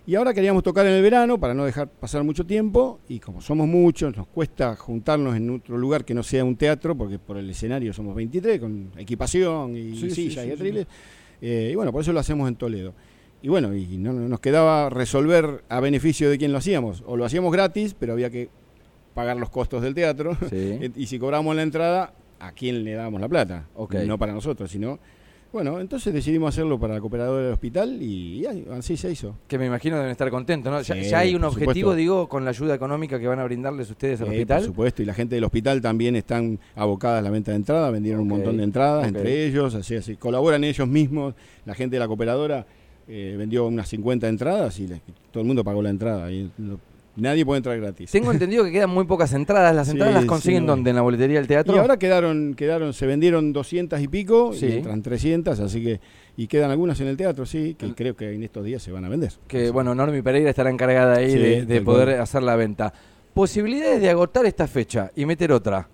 Y 0.05 0.15
ahora 0.15 0.33
queríamos 0.33 0.63
tocar 0.63 0.85
en 0.85 0.93
el 0.93 1.01
verano 1.01 1.39
para 1.39 1.53
no 1.53 1.63
dejar 1.63 1.87
pasar 1.87 2.25
mucho 2.25 2.45
tiempo 2.45 2.99
y 3.07 3.19
como 3.19 3.39
somos 3.39 3.67
muchos, 3.67 4.15
nos 4.17 4.27
cuesta 4.27 4.75
juntarnos 4.75 5.35
en 5.37 5.49
otro 5.49 5.77
lugar 5.77 6.03
que 6.03 6.13
no 6.13 6.23
sea 6.23 6.43
un 6.43 6.57
teatro, 6.57 6.93
porque 6.93 7.19
por 7.19 7.37
el 7.37 7.49
escenario 7.49 7.93
somos 7.93 8.13
23, 8.13 8.59
con 8.59 8.91
equipación 8.97 9.77
y 9.77 9.95
sillas 10.11 10.45
y 10.45 10.51
atriles. 10.51 10.87
Eh, 11.41 11.69
y 11.71 11.75
bueno, 11.75 11.93
por 11.93 12.01
eso 12.01 12.11
lo 12.11 12.19
hacemos 12.19 12.49
en 12.49 12.55
Toledo. 12.55 12.93
Y 13.41 13.47
bueno, 13.47 13.73
y 13.73 13.97
no, 13.97 14.11
nos 14.11 14.39
quedaba 14.41 14.89
resolver 14.89 15.63
a 15.69 15.79
beneficio 15.79 16.29
de 16.29 16.37
quién 16.37 16.51
lo 16.51 16.57
hacíamos. 16.57 17.03
O 17.05 17.15
lo 17.15 17.23
hacíamos 17.23 17.53
gratis, 17.53 17.95
pero 17.97 18.13
había 18.13 18.29
que 18.29 18.49
pagar 19.13 19.37
los 19.37 19.49
costos 19.49 19.81
del 19.81 19.93
teatro. 19.93 20.37
y 20.95 21.05
si 21.07 21.17
cobramos 21.17 21.55
la 21.55 21.63
entrada, 21.63 22.13
¿a 22.39 22.51
quién 22.51 22.83
le 22.83 22.93
dábamos 22.93 23.21
la 23.21 23.29
plata? 23.29 23.67
No 24.05 24.17
para 24.17 24.33
nosotros, 24.33 24.69
sino 24.69 24.99
bueno, 25.53 25.79
entonces 25.79 26.11
decidimos 26.11 26.49
hacerlo 26.49 26.79
para 26.79 26.95
la 26.95 26.99
cooperadora 26.99 27.43
del 27.43 27.53
hospital 27.53 28.01
y, 28.01 28.43
así 28.71 28.97
se 28.97 29.11
hizo. 29.11 29.35
Que 29.47 29.59
me 29.59 29.67
imagino 29.67 29.97
deben 29.97 30.09
estar 30.09 30.31
contentos, 30.31 30.73
¿no? 30.73 30.81
ya, 30.81 31.19
hay 31.19 31.35
un 31.35 31.43
objetivo, 31.43 31.93
digo, 31.93 32.27
con 32.27 32.43
la 32.43 32.49
ayuda 32.49 32.73
económica 32.73 33.19
que 33.19 33.27
van 33.27 33.37
a 33.37 33.43
brindarles 33.43 33.87
ustedes 33.87 34.19
al 34.21 34.29
hospital. 34.29 34.57
Por 34.61 34.65
supuesto, 34.65 35.03
y 35.03 35.05
la 35.05 35.13
gente 35.13 35.35
del 35.35 35.43
hospital 35.43 35.79
también 35.79 36.15
están 36.15 36.59
abocadas 36.75 37.19
a 37.19 37.21
la 37.21 37.29
venta 37.29 37.51
de 37.51 37.57
entradas, 37.57 37.91
vendieron 37.91 38.21
un 38.21 38.29
montón 38.29 38.57
de 38.57 38.63
entradas 38.63 39.07
entre 39.07 39.45
ellos, 39.45 39.75
así, 39.75 39.95
así, 39.95 40.15
colaboran 40.15 40.63
ellos 40.63 40.87
mismos, 40.87 41.35
la 41.65 41.75
gente 41.75 41.97
de 41.97 41.99
la 41.99 42.07
cooperadora 42.07 42.65
eh, 43.07 43.35
vendió 43.37 43.67
unas 43.67 43.87
50 43.89 44.27
entradas 44.27 44.79
y 44.79 44.87
todo 45.31 45.41
el 45.41 45.45
mundo 45.45 45.63
pagó 45.63 45.83
la 45.83 45.91
entrada. 45.91 46.31
Y 46.31 46.49
Nadie 47.15 47.45
puede 47.45 47.57
entrar 47.57 47.79
gratis. 47.79 48.09
Tengo 48.11 48.31
entendido 48.31 48.63
que 48.63 48.71
quedan 48.71 48.89
muy 48.89 49.05
pocas 49.05 49.33
entradas. 49.33 49.75
¿Las 49.75 49.87
entradas 49.89 50.15
las 50.15 50.25
consiguen 50.25 50.65
donde? 50.65 50.89
¿En 50.89 50.95
la 50.95 51.03
boletería 51.03 51.37
del 51.37 51.47
teatro? 51.47 51.75
Y 51.75 51.77
ahora 51.77 51.97
quedaron, 51.97 52.55
quedaron 52.55 52.93
se 52.93 53.05
vendieron 53.05 53.53
200 53.53 54.01
y 54.01 54.07
pico, 54.07 54.51
y 54.59 54.65
entran 54.65 55.01
300, 55.01 55.59
así 55.59 55.83
que... 55.83 55.99
Y 56.35 56.47
quedan 56.47 56.71
algunas 56.71 56.99
en 56.99 57.07
el 57.07 57.15
teatro, 57.15 57.45
sí, 57.45 57.75
que 57.75 57.93
creo 57.93 58.15
que 58.15 58.33
en 58.33 58.41
estos 58.41 58.65
días 58.65 58.81
se 58.81 58.91
van 58.91 59.05
a 59.05 59.09
vender. 59.09 59.31
Que, 59.47 59.69
bueno, 59.69 59.93
Normi 59.93 60.23
Pereira 60.23 60.49
estará 60.49 60.71
encargada 60.71 61.17
ahí 61.17 61.35
de, 61.65 61.81
poder 61.81 62.19
hacer 62.19 62.41
la 62.41 62.55
venta. 62.55 62.91
Posibilidades 63.35 64.01
de 64.01 64.09
agotar 64.09 64.45
esta 64.47 64.67
fecha 64.67 65.11
y 65.15 65.25
meter 65.25 65.51
otra. 65.51 65.87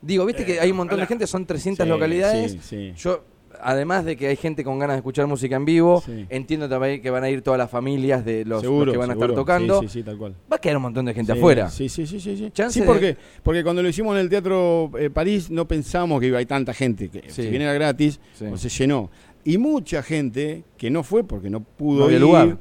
Digo, 0.00 0.24
viste 0.24 0.44
que 0.46 0.58
hay 0.58 0.70
un 0.70 0.78
montón 0.78 0.98
de 0.98 1.06
gente, 1.06 1.26
son 1.26 1.44
300 1.44 1.86
localidades. 1.86 2.56
Yo 2.96 3.24
además 3.62 4.04
de 4.04 4.16
que 4.16 4.26
hay 4.26 4.36
gente 4.36 4.64
con 4.64 4.78
ganas 4.78 4.94
de 4.94 4.98
escuchar 4.98 5.26
música 5.26 5.56
en 5.56 5.64
vivo, 5.64 6.02
entiendo 6.28 6.68
también 6.68 7.00
que 7.00 7.10
van 7.10 7.24
a 7.24 7.30
ir 7.30 7.42
todas 7.42 7.58
las 7.58 7.70
familias 7.70 8.24
de 8.24 8.44
los, 8.44 8.62
que 8.62 8.96
van 8.96 9.10
a 9.10 9.12
estar 9.14 9.34
tocando. 9.34 9.80
Sí, 9.80 9.88
sí, 9.88 10.02
tal 10.02 10.18
cual. 10.18 10.34
Va 10.50 10.56
a 10.56 10.60
quedar 10.60 10.76
un 10.76 10.82
montón 10.82 11.06
de 11.06 11.14
gente 11.14 11.32
afuera. 11.32 11.70
Sí, 11.70 11.88
sí, 11.88 12.06
sí, 12.06 12.20
sí. 12.20 12.52
Sí, 12.68 12.82
porque, 12.84 13.16
porque 13.42 13.62
cuando 13.62 13.82
lo 13.82 13.88
hicimos 13.88 14.14
en 14.16 14.22
el 14.22 14.28
Teatro 14.28 14.90
eh, 14.98 15.10
París 15.10 15.50
no 15.50 15.66
pensamos 15.66 16.20
que 16.20 16.26
iba 16.26 16.38
a 16.38 16.44
tanta 16.44 16.74
gente, 16.74 17.08
que 17.08 17.30
si 17.30 17.42
viene 17.42 17.64
era 17.64 17.74
gratis, 17.74 18.20
pues 18.38 18.60
se 18.60 18.68
llenó. 18.68 19.10
Y 19.44 19.58
mucha 19.58 20.02
gente 20.02 20.64
que 20.76 20.90
no 20.90 21.02
fue 21.02 21.24
porque 21.24 21.50
no 21.50 21.60
pudo 21.60 22.10
ir. 22.10 22.20
Lugar. 22.20 22.56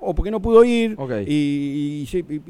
o 0.00 0.14
porque 0.14 0.30
no 0.30 0.40
pudo 0.40 0.64
ir 0.64 0.96
y, 1.26 2.06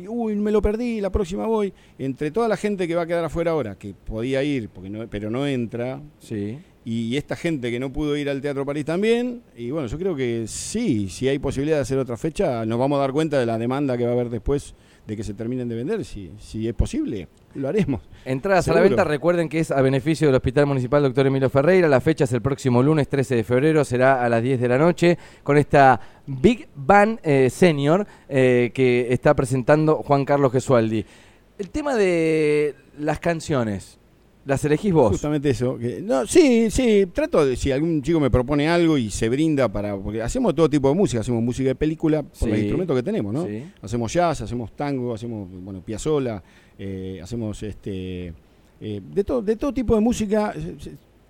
uy, 0.08 0.34
me 0.36 0.52
lo 0.52 0.60
perdí, 0.60 1.00
la 1.00 1.10
próxima 1.10 1.46
voy. 1.46 1.72
Entre 1.98 2.30
toda 2.30 2.48
la 2.48 2.56
gente 2.56 2.86
que 2.86 2.94
va 2.94 3.02
a 3.02 3.06
quedar 3.06 3.24
afuera 3.24 3.52
ahora, 3.52 3.76
que 3.76 3.94
podía 3.94 4.42
ir, 4.42 4.68
porque 4.68 4.90
no, 4.90 5.06
pero 5.08 5.30
no 5.30 5.46
entra, 5.46 6.00
sí 6.18 6.58
y 6.84 7.16
esta 7.16 7.34
gente 7.34 7.70
que 7.70 7.80
no 7.80 7.92
pudo 7.92 8.16
ir 8.16 8.28
al 8.28 8.42
Teatro 8.42 8.66
París 8.66 8.84
también. 8.84 9.42
Y 9.56 9.70
bueno, 9.70 9.88
yo 9.88 9.98
creo 9.98 10.14
que 10.14 10.44
sí, 10.46 11.08
si 11.08 11.28
hay 11.28 11.38
posibilidad 11.38 11.78
de 11.78 11.82
hacer 11.82 11.98
otra 11.98 12.16
fecha, 12.16 12.66
nos 12.66 12.78
vamos 12.78 12.98
a 12.98 13.00
dar 13.00 13.12
cuenta 13.12 13.38
de 13.38 13.46
la 13.46 13.58
demanda 13.58 13.96
que 13.96 14.04
va 14.04 14.10
a 14.10 14.12
haber 14.12 14.28
después 14.28 14.74
de 15.06 15.16
que 15.16 15.24
se 15.24 15.34
terminen 15.34 15.68
de 15.68 15.76
vender. 15.76 16.04
Si, 16.04 16.30
si 16.38 16.68
es 16.68 16.74
posible, 16.74 17.28
lo 17.54 17.68
haremos. 17.68 18.02
Entradas 18.26 18.68
a 18.68 18.74
la 18.74 18.80
venta, 18.80 19.02
recuerden 19.04 19.48
que 19.48 19.60
es 19.60 19.70
a 19.70 19.80
beneficio 19.80 20.28
del 20.28 20.36
Hospital 20.36 20.66
Municipal 20.66 21.02
Doctor 21.02 21.26
Emilio 21.26 21.48
Ferreira. 21.48 21.88
La 21.88 22.00
fecha 22.02 22.24
es 22.24 22.32
el 22.32 22.42
próximo 22.42 22.82
lunes 22.82 23.08
13 23.08 23.36
de 23.36 23.44
febrero, 23.44 23.84
será 23.84 24.22
a 24.22 24.28
las 24.28 24.42
10 24.42 24.60
de 24.60 24.68
la 24.68 24.78
noche, 24.78 25.18
con 25.42 25.56
esta 25.56 25.98
Big 26.26 26.68
Band 26.74 27.20
eh, 27.22 27.48
Senior 27.50 28.06
eh, 28.28 28.70
que 28.74 29.10
está 29.10 29.34
presentando 29.34 30.02
Juan 30.02 30.24
Carlos 30.26 30.52
Gesualdi. 30.52 31.04
El 31.58 31.70
tema 31.70 31.94
de 31.94 32.74
las 32.98 33.20
canciones. 33.20 33.98
¿Las 34.44 34.62
elegís 34.64 34.92
vos? 34.92 35.12
Justamente 35.12 35.50
eso. 35.50 35.78
no, 36.02 36.26
sí, 36.26 36.70
sí, 36.70 37.06
trato 37.12 37.46
de, 37.46 37.56
si 37.56 37.72
algún 37.72 38.02
chico 38.02 38.20
me 38.20 38.30
propone 38.30 38.68
algo 38.68 38.98
y 38.98 39.10
se 39.10 39.28
brinda 39.28 39.70
para, 39.72 39.96
porque 39.96 40.20
hacemos 40.20 40.54
todo 40.54 40.68
tipo 40.68 40.88
de 40.88 40.94
música, 40.94 41.20
hacemos 41.20 41.42
música 41.42 41.68
de 41.68 41.74
película 41.74 42.22
por 42.22 42.48
los 42.48 42.58
instrumentos 42.58 42.94
que 42.96 43.02
tenemos, 43.02 43.32
¿no? 43.32 43.46
Hacemos 43.80 44.12
jazz, 44.12 44.42
hacemos 44.42 44.76
tango, 44.76 45.14
hacemos, 45.14 45.48
bueno, 45.50 45.80
piazzola, 45.80 46.42
eh, 46.78 47.20
hacemos 47.22 47.62
este, 47.62 48.34
eh, 48.80 49.00
de, 49.02 49.24
todo 49.24 49.40
de 49.40 49.56
todo 49.56 49.72
tipo 49.72 49.94
de 49.94 50.02
música, 50.02 50.54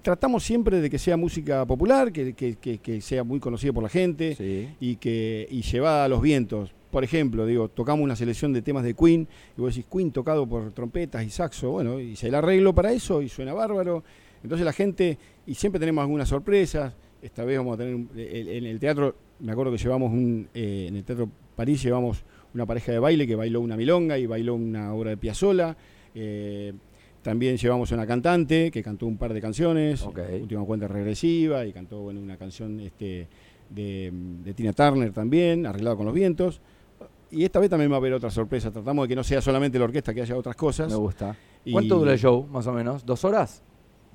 tratamos 0.02 0.42
siempre 0.42 0.80
de 0.80 0.90
que 0.90 0.98
sea 0.98 1.16
música 1.16 1.64
popular, 1.64 2.10
que, 2.12 2.98
sea 3.00 3.22
muy 3.22 3.38
conocida 3.38 3.72
por 3.72 3.84
la 3.84 3.88
gente 3.88 4.74
y 4.80 4.96
que 4.96 5.46
y 5.50 5.62
llevada 5.62 6.04
a 6.04 6.08
los 6.08 6.20
vientos. 6.20 6.74
Por 6.94 7.02
ejemplo, 7.02 7.44
digo, 7.44 7.68
tocamos 7.70 8.04
una 8.04 8.14
selección 8.14 8.52
de 8.52 8.62
temas 8.62 8.84
de 8.84 8.94
Queen 8.94 9.26
y 9.58 9.60
vos 9.60 9.74
decís 9.74 9.90
Queen 9.92 10.12
tocado 10.12 10.46
por 10.46 10.70
trompetas 10.70 11.24
y 11.24 11.28
saxo, 11.28 11.72
bueno, 11.72 11.98
y 11.98 12.14
se 12.14 12.28
el 12.28 12.36
arreglo 12.36 12.72
para 12.72 12.92
eso 12.92 13.20
y 13.20 13.28
suena 13.28 13.52
bárbaro. 13.52 14.04
Entonces 14.44 14.64
la 14.64 14.72
gente, 14.72 15.18
y 15.44 15.54
siempre 15.54 15.80
tenemos 15.80 16.02
algunas 16.02 16.28
sorpresas, 16.28 16.94
esta 17.20 17.44
vez 17.44 17.58
vamos 17.58 17.74
a 17.74 17.78
tener 17.78 18.06
en 18.16 18.64
el 18.64 18.78
teatro, 18.78 19.16
me 19.40 19.50
acuerdo 19.50 19.72
que 19.72 19.78
llevamos 19.78 20.12
un, 20.12 20.48
eh, 20.54 20.86
en 20.88 20.94
el 20.94 21.02
Teatro 21.02 21.28
París 21.56 21.82
llevamos 21.82 22.22
una 22.54 22.64
pareja 22.64 22.92
de 22.92 23.00
baile 23.00 23.26
que 23.26 23.34
bailó 23.34 23.60
una 23.60 23.76
milonga 23.76 24.16
y 24.16 24.26
bailó 24.26 24.54
una 24.54 24.94
obra 24.94 25.10
de 25.10 25.16
Piazzolla. 25.16 25.76
Eh, 26.14 26.74
también 27.22 27.56
llevamos 27.56 27.90
una 27.90 28.06
cantante 28.06 28.70
que 28.70 28.84
cantó 28.84 29.06
un 29.06 29.18
par 29.18 29.34
de 29.34 29.40
canciones, 29.40 30.06
Última 30.40 30.64
Cuenta 30.64 30.86
Regresiva, 30.86 31.66
y 31.66 31.72
cantó 31.72 32.02
bueno, 32.02 32.20
una 32.20 32.36
canción 32.36 32.78
este, 32.78 33.26
de, 33.70 34.54
Tina 34.54 34.72
Turner 34.72 35.12
también, 35.12 35.66
arreglado 35.66 35.96
con 35.96 36.06
los 36.06 36.14
vientos. 36.14 36.60
Y 37.30 37.44
esta 37.44 37.60
vez 37.60 37.70
también 37.70 37.90
va 37.90 37.96
a 37.96 37.98
haber 37.98 38.12
otra 38.12 38.30
sorpresa. 38.30 38.70
Tratamos 38.70 39.04
de 39.04 39.08
que 39.08 39.16
no 39.16 39.24
sea 39.24 39.40
solamente 39.40 39.78
la 39.78 39.84
orquesta, 39.84 40.14
que 40.14 40.22
haya 40.22 40.36
otras 40.36 40.56
cosas. 40.56 40.88
Me 40.88 40.96
gusta. 40.96 41.36
¿Cuánto 41.70 41.98
dura 41.98 42.12
el 42.12 42.18
show, 42.18 42.46
más 42.50 42.66
o 42.66 42.72
menos? 42.72 43.04
¿Dos 43.04 43.24
horas? 43.24 43.62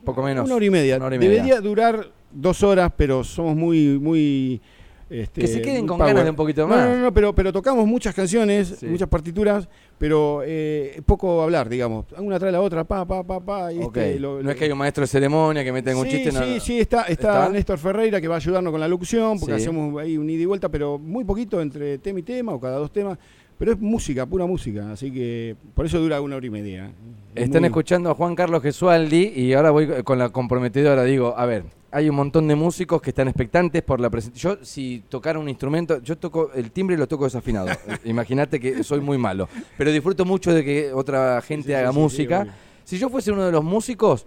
Poco 0.03 0.23
menos. 0.23 0.45
Una 0.45 0.55
hora 0.55 0.65
y 0.65 0.69
media. 0.69 0.99
Debería 0.99 1.59
durar 1.61 2.11
dos 2.31 2.63
horas, 2.63 2.91
pero 2.95 3.23
somos 3.23 3.55
muy, 3.55 3.99
muy 3.99 4.61
este, 5.09 5.41
que 5.41 5.47
se 5.47 5.61
queden 5.61 5.87
con 5.87 5.97
ganas 5.97 6.23
de 6.23 6.29
un 6.29 6.35
poquito 6.35 6.67
más. 6.67 6.87
No, 6.87 6.95
no, 6.95 7.01
no, 7.03 7.13
pero, 7.13 7.33
pero 7.33 7.51
tocamos 7.51 7.87
muchas 7.87 8.13
canciones, 8.13 8.83
muchas 8.83 9.07
partituras, 9.07 9.67
pero 9.97 10.41
eh, 10.45 11.01
poco 11.05 11.41
hablar, 11.41 11.67
digamos. 11.67 12.05
Una 12.17 12.37
trae 12.37 12.51
la 12.51 12.61
otra, 12.61 12.83
pa, 12.83 13.05
pa, 13.05 13.23
pa, 13.23 13.39
pa. 13.39 13.71
Este, 13.71 14.19
no 14.19 14.49
es 14.49 14.55
que 14.55 14.65
hay 14.65 14.71
un 14.71 14.77
maestro 14.77 15.01
de 15.01 15.07
ceremonia 15.07 15.63
que 15.63 15.71
mete 15.71 15.95
un 15.95 16.07
chiste. 16.07 16.31
Sí, 16.31 16.59
sí, 16.59 16.79
está, 16.79 17.03
está, 17.03 17.49
Néstor 17.49 17.79
Ferreira 17.79 18.21
que 18.21 18.27
va 18.27 18.35
a 18.35 18.37
ayudarnos 18.37 18.71
con 18.71 18.79
la 18.79 18.87
locución, 18.87 19.39
porque 19.39 19.55
hacemos 19.55 19.99
ahí 20.01 20.17
un 20.17 20.29
ida 20.29 20.43
y 20.43 20.45
vuelta, 20.45 20.69
pero 20.69 20.99
muy 20.99 21.23
poquito 21.23 21.61
entre 21.61 21.97
tema 21.97 22.19
y 22.19 22.23
tema, 22.23 22.53
o 22.53 22.59
cada 22.59 22.77
dos 22.77 22.91
temas. 22.91 23.17
Pero 23.57 23.73
es 23.73 23.79
música, 23.79 24.25
pura 24.25 24.45
música, 24.45 24.89
así 24.93 25.11
que 25.11 25.53
por 25.73 25.85
eso 25.85 25.99
dura 25.99 26.21
una 26.21 26.37
hora 26.37 26.45
y 26.45 26.49
media. 26.49 26.91
Están 27.35 27.65
escuchando 27.65 28.09
a 28.09 28.15
Juan 28.15 28.33
Carlos 28.33 28.63
Gesualdi 28.63 29.33
y 29.35 29.51
ahora 29.51 29.71
voy 29.71 30.03
con 30.03 30.17
la 30.17 30.29
comprometedora. 30.29 31.03
Digo, 31.03 31.33
a 31.35 31.45
ver, 31.45 31.65
hay 31.91 32.09
un 32.09 32.15
montón 32.15 32.47
de 32.47 32.55
músicos 32.55 33.01
que 33.01 33.09
están 33.09 33.27
expectantes 33.27 33.81
por 33.83 33.99
la 33.99 34.09
presentación. 34.09 34.57
Yo, 34.57 34.65
si 34.65 35.03
tocara 35.09 35.39
un 35.39 35.49
instrumento, 35.49 36.01
yo 36.01 36.17
toco 36.17 36.51
el 36.53 36.71
timbre 36.71 36.95
y 36.95 36.99
lo 36.99 37.07
toco 37.07 37.23
desafinado. 37.23 37.67
Imagínate 38.05 38.59
que 38.59 38.83
soy 38.83 38.99
muy 39.01 39.17
malo. 39.17 39.49
Pero 39.77 39.91
disfruto 39.91 40.25
mucho 40.25 40.53
de 40.53 40.63
que 40.63 40.93
otra 40.93 41.41
gente 41.41 41.75
haga 41.75 41.91
música. 41.91 42.47
si 42.83 42.97
yo 42.97 43.09
fuese 43.09 43.31
uno 43.31 43.45
de 43.45 43.51
los 43.51 43.63
músicos, 43.63 44.25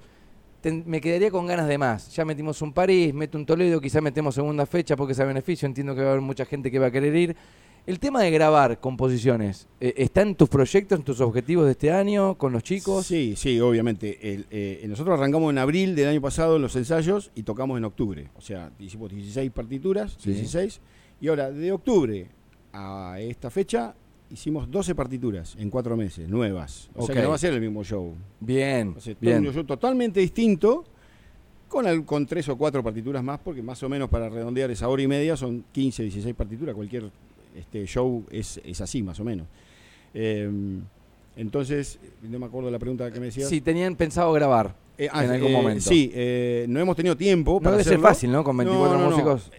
me 0.70 1.00
quedaría 1.00 1.30
con 1.30 1.46
ganas 1.46 1.66
de 1.68 1.78
más. 1.78 2.14
Ya 2.14 2.24
metimos 2.24 2.60
un 2.62 2.72
París, 2.72 3.12
meto 3.14 3.38
un 3.38 3.46
Toledo, 3.46 3.80
quizás 3.80 4.02
metemos 4.02 4.34
segunda 4.34 4.66
fecha 4.66 4.96
porque 4.96 5.12
es 5.12 5.20
a 5.20 5.24
beneficio. 5.24 5.66
Entiendo 5.66 5.94
que 5.94 6.02
va 6.02 6.08
a 6.08 6.10
haber 6.10 6.22
mucha 6.22 6.44
gente 6.44 6.70
que 6.70 6.78
va 6.78 6.86
a 6.86 6.90
querer 6.90 7.14
ir. 7.14 7.36
El 7.84 7.98
tema 7.98 8.22
de 8.22 8.30
grabar 8.30 8.78
composiciones, 8.78 9.66
eh, 9.80 9.94
¿está 9.96 10.22
en 10.22 10.36
tus 10.36 10.48
proyectos, 10.48 11.00
en 11.00 11.04
tus 11.04 11.20
objetivos 11.20 11.64
de 11.64 11.72
este 11.72 11.90
año, 11.90 12.36
con 12.38 12.52
los 12.52 12.62
chicos? 12.62 13.04
Sí, 13.04 13.34
sí, 13.36 13.58
obviamente. 13.60 14.18
Eh, 14.22 14.86
nosotros 14.86 15.18
arrancamos 15.18 15.50
en 15.50 15.58
abril 15.58 15.96
del 15.96 16.08
año 16.08 16.20
pasado 16.20 16.56
en 16.56 16.62
los 16.62 16.76
ensayos 16.76 17.32
y 17.34 17.42
tocamos 17.42 17.76
en 17.78 17.84
octubre. 17.84 18.30
O 18.36 18.40
sea, 18.40 18.70
hicimos 18.78 19.10
16 19.10 19.50
partituras, 19.50 20.16
16. 20.24 20.80
Y 21.20 21.26
ahora, 21.26 21.50
de 21.50 21.72
octubre 21.72 22.28
a 22.72 23.16
esta 23.18 23.50
fecha, 23.50 23.96
hicimos 24.30 24.70
12 24.70 24.94
partituras 24.94 25.56
en 25.58 25.68
cuatro 25.68 25.96
meses, 25.96 26.28
nuevas. 26.28 26.88
O 26.94 27.04
sea 27.04 27.16
que 27.16 27.22
no 27.22 27.30
va 27.30 27.34
a 27.34 27.38
ser 27.38 27.52
el 27.52 27.60
mismo 27.60 27.82
show. 27.82 28.14
Bien, 28.38 28.94
bien. 29.20 29.44
Un 29.44 29.52
show 29.52 29.64
totalmente 29.64 30.20
distinto, 30.20 30.84
con, 31.66 32.04
con 32.04 32.26
tres 32.26 32.48
o 32.48 32.56
cuatro 32.56 32.80
partituras 32.80 33.24
más, 33.24 33.40
porque 33.40 33.60
más 33.60 33.82
o 33.82 33.88
menos 33.88 34.08
para 34.08 34.28
redondear 34.28 34.70
esa 34.70 34.88
hora 34.88 35.02
y 35.02 35.08
media 35.08 35.36
son 35.36 35.64
15, 35.72 36.04
16 36.04 36.36
partituras, 36.36 36.76
cualquier 36.76 37.10
este 37.56 37.86
show 37.86 38.24
es, 38.30 38.60
es 38.64 38.80
así, 38.80 39.02
más 39.02 39.18
o 39.20 39.24
menos. 39.24 39.46
Em, 40.14 40.82
entonces, 41.36 41.98
no 42.22 42.38
me 42.38 42.46
acuerdo 42.46 42.66
de 42.66 42.72
la 42.72 42.78
pregunta 42.78 43.10
que 43.10 43.18
me 43.18 43.26
decías. 43.26 43.48
Si 43.48 43.60
tenían 43.60 43.96
pensado 43.96 44.32
grabar 44.32 44.74
eh, 44.98 45.08
ah, 45.10 45.24
en 45.24 45.30
algún 45.30 45.50
eh, 45.50 45.52
momento. 45.52 45.88
Sí, 45.88 46.10
eh, 46.14 46.66
no 46.68 46.80
hemos 46.80 46.94
tenido 46.94 47.16
tiempo. 47.16 47.58
No 47.62 47.70
debe 47.70 47.84
ser 47.84 47.98
fácil, 47.98 48.30
¿no? 48.30 48.44
Con 48.44 48.56
24 48.56 48.98
músicos 48.98 49.50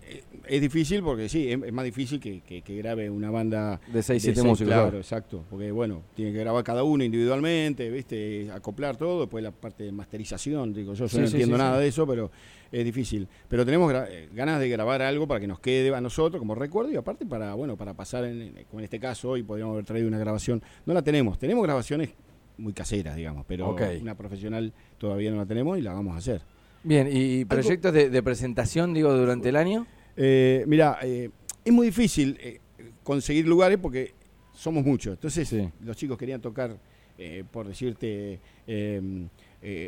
es 0.47 0.61
difícil 0.61 1.01
porque 1.01 1.29
sí, 1.29 1.51
es, 1.51 1.73
más 1.73 1.85
difícil 1.85 2.19
que, 2.19 2.41
que, 2.41 2.77
grabe 2.77 3.09
una 3.09 3.31
banda 3.31 3.79
de 3.91 4.03
6, 4.03 4.21
7 4.21 4.43
músicos. 4.43 4.73
Claro, 4.73 4.97
exacto. 4.97 5.43
Porque 5.49 5.71
bueno, 5.71 6.01
tiene 6.15 6.31
que 6.31 6.39
grabar 6.39 6.63
cada 6.63 6.83
uno 6.83 7.03
individualmente, 7.03 7.89
¿viste? 7.89 8.49
Acoplar 8.51 8.97
todo, 8.97 9.21
después 9.21 9.43
la 9.43 9.51
parte 9.51 9.83
de 9.83 9.91
masterización, 9.91 10.73
digo, 10.73 10.93
yo, 10.93 11.05
no 11.13 11.25
entiendo 11.25 11.57
nada 11.57 11.79
de 11.79 11.87
eso, 11.87 12.05
pero 12.05 12.31
es 12.71 12.83
difícil. 12.83 13.27
Pero 13.47 13.65
tenemos 13.65 13.93
eh, 13.93 14.29
ganas 14.33 14.59
de 14.59 14.69
grabar 14.69 15.01
algo 15.01 15.27
para 15.27 15.39
que 15.39 15.47
nos 15.47 15.59
quede 15.59 15.93
a 15.93 16.01
nosotros 16.01 16.39
como 16.39 16.55
recuerdo 16.55 16.91
y 16.91 16.95
aparte 16.95 17.25
para, 17.25 17.53
bueno, 17.53 17.77
para 17.77 17.93
pasar, 17.93 18.25
en, 18.25 18.65
como 18.69 18.79
en 18.79 18.85
este 18.85 18.99
caso, 18.99 19.31
hoy 19.31 19.43
podríamos 19.43 19.73
haber 19.73 19.85
traído 19.85 20.07
una 20.07 20.19
grabación. 20.19 20.61
No 20.85 20.93
la 20.93 21.01
tenemos, 21.01 21.39
tenemos 21.39 21.63
grabaciones 21.63 22.09
muy 22.57 22.73
caseras, 22.73 23.15
digamos, 23.15 23.45
pero 23.47 23.75
una 24.01 24.15
profesional 24.15 24.73
todavía 24.97 25.31
no 25.31 25.37
la 25.37 25.45
tenemos 25.45 25.77
y 25.77 25.81
la 25.81 25.93
vamos 25.93 26.15
a 26.15 26.17
hacer. 26.17 26.41
Bien, 26.83 27.07
¿y 27.09 27.45
proyectos 27.45 27.93
de, 27.93 28.09
de 28.09 28.23
presentación, 28.23 28.93
digo, 28.93 29.13
durante 29.13 29.49
el 29.49 29.55
año? 29.55 29.87
Eh, 30.15 30.63
mira, 30.67 30.97
eh, 31.01 31.29
es 31.63 31.73
muy 31.73 31.87
difícil 31.87 32.37
eh, 32.39 32.59
conseguir 33.03 33.47
lugares 33.47 33.79
porque 33.81 34.13
somos 34.53 34.85
muchos. 34.85 35.13
Entonces, 35.13 35.53
los 35.81 35.97
chicos 35.97 36.17
querían 36.17 36.41
tocar, 36.41 36.77
eh, 37.17 37.43
por 37.49 37.67
decirte, 37.67 38.39
em, 38.67 39.27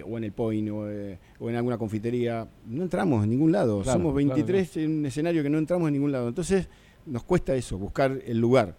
o 0.05 0.17
en 0.17 0.23
el 0.23 0.31
Point 0.31 0.69
o, 0.69 0.89
en 0.89 1.55
alguna 1.55 1.77
confitería. 1.77 2.47
No 2.65 2.83
entramos 2.83 3.23
en 3.23 3.29
ningún 3.29 3.51
lado. 3.51 3.83
Somos 3.83 4.13
23 4.15 4.77
en 4.77 4.99
un 4.99 5.05
escenario 5.05 5.43
que 5.43 5.49
no 5.49 5.57
entramos 5.57 5.87
en 5.87 5.93
ningún 5.93 6.11
lado. 6.11 6.27
Entonces, 6.27 6.67
nos 7.05 7.23
cuesta 7.23 7.55
eso, 7.55 7.77
buscar 7.77 8.19
el 8.25 8.39
lugar. 8.39 8.77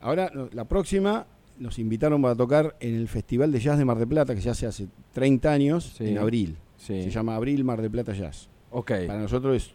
Ahora, 0.00 0.30
la 0.52 0.64
próxima 0.64 1.26
nos 1.58 1.78
invitaron 1.78 2.22
para 2.22 2.34
tocar 2.34 2.76
en 2.80 2.94
el 2.94 3.08
Festival 3.08 3.50
de 3.50 3.60
Jazz 3.60 3.78
de 3.78 3.84
Mar 3.84 3.98
de 3.98 4.06
Plata, 4.06 4.34
que 4.34 4.40
se 4.40 4.50
hace 4.50 4.66
hace 4.66 4.88
30 5.12 5.52
años, 5.52 6.00
en 6.00 6.18
abril. 6.18 6.56
Se 6.76 7.10
llama 7.10 7.34
Abril 7.34 7.64
Mar 7.64 7.80
de 7.82 7.90
Plata 7.90 8.12
Jazz. 8.12 8.48
Okay. 8.70 9.06
Para 9.06 9.20
nosotros 9.20 9.56
es 9.56 9.74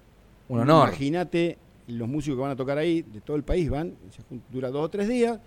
un 0.52 0.60
honor. 0.60 0.90
Imagínate 0.90 1.58
los 1.88 2.08
músicos 2.08 2.38
que 2.38 2.42
van 2.42 2.52
a 2.52 2.56
tocar 2.56 2.78
ahí, 2.78 3.02
de 3.02 3.22
todo 3.22 3.38
el 3.38 3.44
país 3.44 3.70
van, 3.70 3.96
dura 4.50 4.70
dos 4.70 4.86
o 4.86 4.90
tres 4.90 5.08
días, 5.08 5.40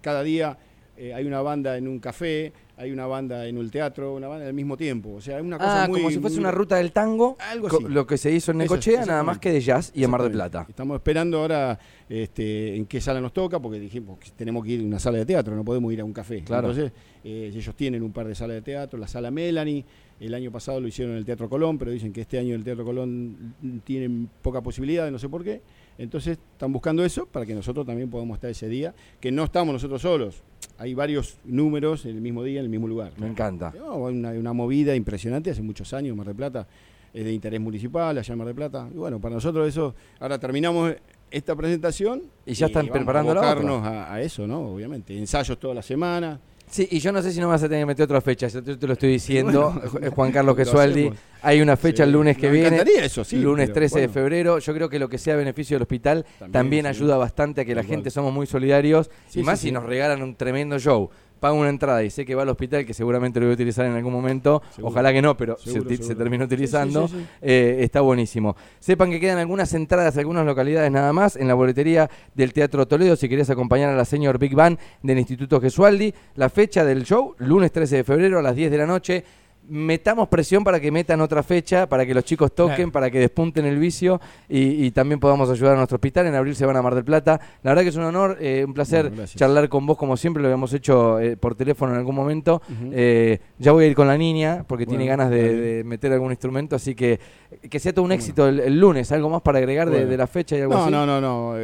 cada 0.00 0.22
día 0.22 0.58
eh, 0.96 1.14
hay 1.14 1.24
una 1.24 1.40
banda 1.40 1.76
en 1.76 1.88
un 1.88 1.98
café, 1.98 2.52
hay 2.80 2.92
una 2.92 3.06
banda 3.06 3.46
en 3.46 3.58
un 3.58 3.68
teatro, 3.68 4.14
una 4.14 4.26
banda 4.26 4.46
al 4.46 4.54
mismo 4.54 4.74
tiempo. 4.74 5.12
O 5.12 5.20
sea, 5.20 5.38
es 5.38 5.44
una 5.44 5.58
cosa 5.58 5.84
ah, 5.84 5.88
como 5.88 6.10
si 6.10 6.18
fuese 6.18 6.40
una 6.40 6.50
ruta 6.50 6.76
del 6.76 6.92
tango, 6.92 7.36
algo 7.38 7.68
así. 7.68 7.84
lo 7.86 8.06
que 8.06 8.16
se 8.16 8.32
hizo 8.32 8.52
en 8.52 8.58
Necochea, 8.58 9.04
nada 9.04 9.22
más 9.22 9.38
que 9.38 9.52
de 9.52 9.60
jazz 9.60 9.92
y 9.94 10.02
en 10.02 10.10
Mar 10.10 10.22
del 10.22 10.32
Plata. 10.32 10.64
Estamos 10.66 10.96
esperando 10.96 11.40
ahora 11.40 11.78
este, 12.08 12.74
en 12.74 12.86
qué 12.86 13.02
sala 13.02 13.20
nos 13.20 13.34
toca, 13.34 13.60
porque 13.60 13.78
dijimos 13.78 14.18
que 14.18 14.30
tenemos 14.30 14.64
que 14.64 14.70
ir 14.72 14.80
a 14.80 14.84
una 14.84 14.98
sala 14.98 15.18
de 15.18 15.26
teatro, 15.26 15.54
no 15.54 15.62
podemos 15.62 15.92
ir 15.92 16.00
a 16.00 16.04
un 16.04 16.14
café. 16.14 16.42
Claro. 16.42 16.70
Entonces, 16.70 16.92
eh, 17.22 17.52
ellos 17.54 17.74
tienen 17.74 18.02
un 18.02 18.12
par 18.12 18.26
de 18.26 18.34
salas 18.34 18.54
de 18.54 18.62
teatro, 18.62 18.98
la 18.98 19.08
sala 19.08 19.30
Melanie, 19.30 19.84
el 20.18 20.32
año 20.32 20.50
pasado 20.50 20.80
lo 20.80 20.88
hicieron 20.88 21.12
en 21.12 21.18
el 21.18 21.26
Teatro 21.26 21.50
Colón, 21.50 21.78
pero 21.78 21.90
dicen 21.90 22.14
que 22.14 22.22
este 22.22 22.38
año 22.38 22.54
el 22.54 22.64
Teatro 22.64 22.84
Colón 22.84 23.54
tiene 23.84 24.26
poca 24.40 24.62
posibilidad, 24.62 25.10
no 25.10 25.18
sé 25.18 25.28
por 25.28 25.44
qué. 25.44 25.60
Entonces 25.98 26.38
están 26.52 26.72
buscando 26.72 27.04
eso 27.04 27.26
para 27.26 27.44
que 27.44 27.54
nosotros 27.54 27.86
también 27.86 28.08
podamos 28.08 28.36
estar 28.36 28.50
ese 28.50 28.68
día, 28.68 28.94
que 29.20 29.30
no 29.30 29.44
estamos 29.44 29.72
nosotros 29.72 30.00
solos. 30.00 30.42
Hay 30.80 30.94
varios 30.94 31.38
números 31.44 32.06
en 32.06 32.16
el 32.16 32.22
mismo 32.22 32.42
día, 32.42 32.58
en 32.58 32.64
el 32.64 32.70
mismo 32.70 32.88
lugar. 32.88 33.12
Me 33.18 33.26
encanta. 33.26 33.72
una, 33.92 34.30
una 34.30 34.52
movida 34.52 34.96
impresionante 34.96 35.50
hace 35.50 35.62
muchos 35.62 35.92
años, 35.92 36.16
Mar 36.16 36.26
del 36.26 36.36
Plata 36.36 36.66
es 37.12 37.24
de 37.24 37.32
interés 37.32 37.60
municipal, 37.60 38.16
allá 38.16 38.32
en 38.32 38.38
Mar 38.38 38.46
del 38.46 38.56
Plata. 38.56 38.88
Y 38.92 38.96
bueno, 38.96 39.20
para 39.20 39.34
nosotros 39.34 39.68
eso, 39.68 39.94
ahora 40.18 40.38
terminamos 40.38 40.94
esta 41.30 41.54
presentación. 41.54 42.22
Y 42.46 42.54
ya 42.54 42.66
están 42.66 42.88
preparando 42.88 43.34
la 43.34 43.52
otra. 43.52 44.12
a 44.12 44.20
eso, 44.20 44.46
¿no? 44.46 44.60
Obviamente. 44.74 45.16
Ensayos 45.16 45.58
toda 45.58 45.74
la 45.74 45.82
semana. 45.82 46.40
Sí, 46.70 46.86
y 46.90 47.00
yo 47.00 47.10
no 47.10 47.20
sé 47.20 47.32
si 47.32 47.40
no 47.40 47.48
vas 47.48 47.62
a 47.62 47.68
tener 47.68 47.82
que 47.82 47.86
meter 47.86 48.04
otra 48.04 48.20
fecha, 48.20 48.46
yo 48.46 48.62
te, 48.62 48.86
lo 48.86 48.92
estoy 48.92 49.10
diciendo, 49.10 49.72
Juan 50.14 50.30
Carlos 50.30 50.56
Gesualdi. 50.56 51.10
Hay 51.42 51.60
una 51.62 51.76
fecha 51.76 52.04
el 52.04 52.12
lunes 52.12 52.36
que 52.36 52.48
me 52.48 52.60
viene, 52.60 52.84
eso, 52.98 53.24
sí, 53.24 53.38
lunes 53.38 53.72
13 53.72 54.00
de 54.00 54.08
febrero. 54.08 54.58
Yo 54.58 54.74
creo 54.74 54.88
que 54.88 54.98
lo 54.98 55.08
que 55.08 55.18
sea 55.18 55.36
beneficio 55.36 55.74
del 55.76 55.82
hospital 55.82 56.26
también, 56.52 56.86
ayuda 56.86 57.16
bastante 57.16 57.62
a 57.62 57.64
que 57.64 57.74
la 57.74 57.82
gente 57.82 58.10
somos 58.10 58.32
muy 58.32 58.46
solidarios, 58.46 59.10
y 59.34 59.42
más 59.42 59.60
si 59.60 59.72
nos 59.72 59.84
regalan 59.84 60.22
un 60.22 60.36
tremendo 60.36 60.78
show 60.78 61.10
paga 61.40 61.54
una 61.54 61.70
entrada 61.70 62.02
y 62.04 62.10
sé 62.10 62.24
que 62.24 62.34
va 62.34 62.42
al 62.42 62.48
hospital, 62.50 62.84
que 62.84 62.94
seguramente 62.94 63.40
lo 63.40 63.46
voy 63.46 63.52
a 63.52 63.54
utilizar 63.54 63.86
en 63.86 63.92
algún 63.92 64.12
momento, 64.12 64.62
ojalá 64.82 65.12
que 65.12 65.22
no, 65.22 65.36
pero 65.36 65.56
se, 65.58 65.80
terminó 66.14 66.44
utilizando, 66.44 67.10
eh, 67.40 67.78
está 67.80 68.02
buenísimo. 68.02 68.56
Sepan 68.78 69.10
que 69.10 69.18
quedan 69.18 69.38
algunas 69.38 69.72
entradas, 69.74 70.16
algunas 70.18 70.46
localidades 70.46 70.92
nada 70.92 71.12
más, 71.12 71.36
en 71.36 71.48
la 71.48 71.54
boletería 71.54 72.10
del 72.34 72.52
Teatro 72.52 72.86
Toledo, 72.86 73.16
si 73.16 73.28
querés 73.28 73.50
acompañar 73.50 73.90
a 73.90 73.96
la 73.96 74.04
señor 74.04 74.38
Big 74.38 74.54
Band 74.54 74.78
del 75.02 75.18
Instituto 75.18 75.60
Gesualdi. 75.60 76.12
La 76.34 76.50
fecha 76.50 76.84
del 76.84 77.04
show, 77.04 77.34
lunes 77.38 77.72
13 77.72 77.96
de 77.96 78.04
febrero 78.04 78.38
a 78.38 78.42
las 78.42 78.54
10 78.54 78.70
de 78.70 78.78
la 78.78 78.86
noche. 78.86 79.24
Metamos 79.70 80.28
presión 80.28 80.64
para 80.64 80.80
que 80.80 80.90
metan 80.90 81.20
otra 81.20 81.42
fecha, 81.42 81.88
para 81.88 82.04
que 82.04 82.12
los 82.12 82.24
chicos 82.24 82.52
toquen, 82.54 82.90
para 82.90 83.10
que 83.10 83.20
despunten 83.20 83.64
el 83.64 83.78
vicio 83.78 84.20
y, 84.48 84.90
también 84.90 85.20
podamos 85.20 85.48
ayudar 85.48 85.74
a 85.74 85.76
nuestro 85.76 85.96
hospital. 85.96 86.26
En 86.26 86.34
abril 86.34 86.56
se 86.56 86.66
van 86.66 86.76
a 86.76 86.82
Mar 86.82 86.94
del 86.94 87.04
Plata. 87.04 87.40
La 87.62 87.70
verdad 87.70 87.82
que 87.82 87.90
es 87.90 87.96
un 87.96 88.02
honor, 88.02 88.36
eh, 88.40 88.64
un 88.66 88.74
placer 88.74 89.12
charlar 89.36 89.68
con 89.68 89.86
vos 89.86 89.96
como 89.96 90.16
siempre, 90.16 90.42
lo 90.42 90.48
habíamos 90.48 90.72
hecho 90.74 91.20
eh, 91.20 91.36
por 91.36 91.54
teléfono 91.54 91.92
en 91.92 91.98
algún 91.98 92.14
momento. 92.14 92.60
Eh, 92.92 93.38
ya 93.58 93.72
voy 93.72 93.84
a 93.84 93.86
ir 93.86 93.94
con 93.94 94.08
la 94.08 94.18
niña 94.18 94.64
porque 94.66 94.86
tiene 94.86 95.06
ganas 95.06 95.30
de, 95.30 95.82
meter 95.84 96.12
algún 96.12 96.32
instrumento, 96.32 96.76
así 96.76 96.94
que 96.94 97.20
que 97.68 97.78
sea 97.78 97.92
todo 97.92 98.04
un 98.04 98.12
éxito 98.12 98.48
el, 98.48 98.78
lunes. 98.78 99.12
¿Algo 99.12 99.30
más 99.30 99.42
para 99.42 99.58
agregar 99.58 99.88
de, 99.88 100.16
la 100.16 100.26
fecha 100.26 100.56
y 100.56 100.60
algo 100.60 100.74
no, 100.74 100.82
así? 100.82 100.90
No, 100.90 101.06
no, 101.06 101.20
no, 101.20 101.54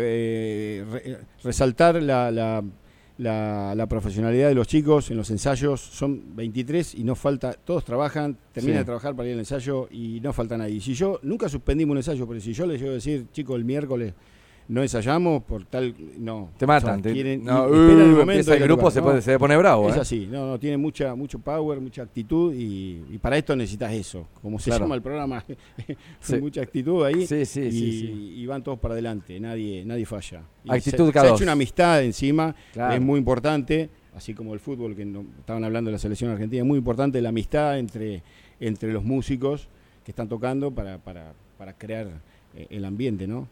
resaltar 1.42 2.00
la 2.02 2.30
la, 2.30 2.62
profesionalidad 3.88 4.48
de 4.48 4.54
los 4.54 4.66
chicos 4.66 5.10
en 5.10 5.16
los 5.16 5.30
ensayos. 5.30 5.80
Son 5.80 6.36
23 6.36 6.94
y 6.96 7.04
no 7.04 7.14
falta, 7.14 7.52
todos 7.52 7.84
trabajan, 7.84 8.36
terminan 8.52 8.78
de 8.78 8.84
trabajar 8.84 9.14
para 9.14 9.28
ir 9.28 9.34
al 9.34 9.40
ensayo 9.40 9.88
y 9.90 10.20
no 10.20 10.32
falta 10.32 10.56
nadie. 10.56 10.80
Si 10.80 10.94
yo, 10.94 11.18
nunca 11.22 11.48
suspendimos 11.48 11.92
un 11.92 11.98
ensayo, 11.98 12.26
pero 12.26 12.40
si 12.40 12.52
yo 12.52 12.66
les 12.66 12.80
llevo 12.80 12.92
a 12.92 12.94
decir, 12.94 13.26
chicos, 13.32 13.56
el 13.56 13.64
miércoles 13.64 14.14
no 14.68 14.82
ensayamos 14.82 15.44
por 15.44 15.64
tal 15.64 15.94
no. 16.18 16.50
Te 16.56 16.66
matan 16.66 17.00
no, 17.42 17.66
el 17.66 18.14
uh, 18.14 18.16
momento 18.18 18.52
el 18.52 18.62
grupo 18.64 18.90
se, 18.90 19.00
puede, 19.00 19.22
se 19.22 19.38
pone 19.38 19.56
bravo 19.56 19.88
es 19.88 19.96
¿eh? 19.96 20.00
así 20.00 20.28
no 20.30 20.46
no 20.46 20.58
tiene 20.58 20.76
mucha 20.76 21.14
mucho 21.14 21.38
power 21.38 21.80
mucha 21.80 22.02
actitud 22.02 22.52
y, 22.56 23.18
para 23.18 23.38
esto 23.38 23.54
necesitas 23.54 23.92
eso 23.92 24.26
como 24.42 24.58
se 24.58 24.70
llama 24.70 24.94
el 24.94 25.02
programa. 25.02 25.44
Mucha 26.40 26.60
actitud 26.60 27.04
ahí 27.04 27.26
sí, 27.26 27.44
sí, 27.44 27.60
y, 27.60 28.42
y, 28.42 28.46
van 28.46 28.62
todos 28.62 28.78
para 28.78 28.94
adelante 28.94 29.38
nadie 29.40 29.84
nadie 29.84 30.04
falla. 30.04 30.42
Actitud 30.68 31.12
se, 31.12 31.18
ha 31.18 31.30
hecho 31.30 31.44
una 31.44 31.52
amistad 31.52 32.02
encima 32.02 32.54
es 32.74 33.00
muy 33.00 33.18
importante 33.18 33.88
así 34.14 34.34
como 34.34 34.54
el 34.54 34.60
fútbol 34.60 34.94
que 34.94 35.02
estaban 35.38 35.64
hablando 35.64 35.88
de 35.88 35.92
la 35.92 35.98
selección 35.98 36.30
argentina 36.30 36.62
es 36.62 36.66
muy 36.66 36.78
importante 36.78 37.20
la 37.20 37.30
amistad 37.30 37.78
entre 37.78 38.22
entre 38.60 38.92
los 38.92 39.04
músicos 39.04 39.68
que 40.04 40.12
están 40.12 40.28
tocando 40.28 40.72
para 40.72 40.98
para, 40.98 41.32
para 41.58 41.72
crear 41.72 42.08
eh, 42.54 42.66
el 42.70 42.84
ambiente 42.84 43.26
no 43.26 43.48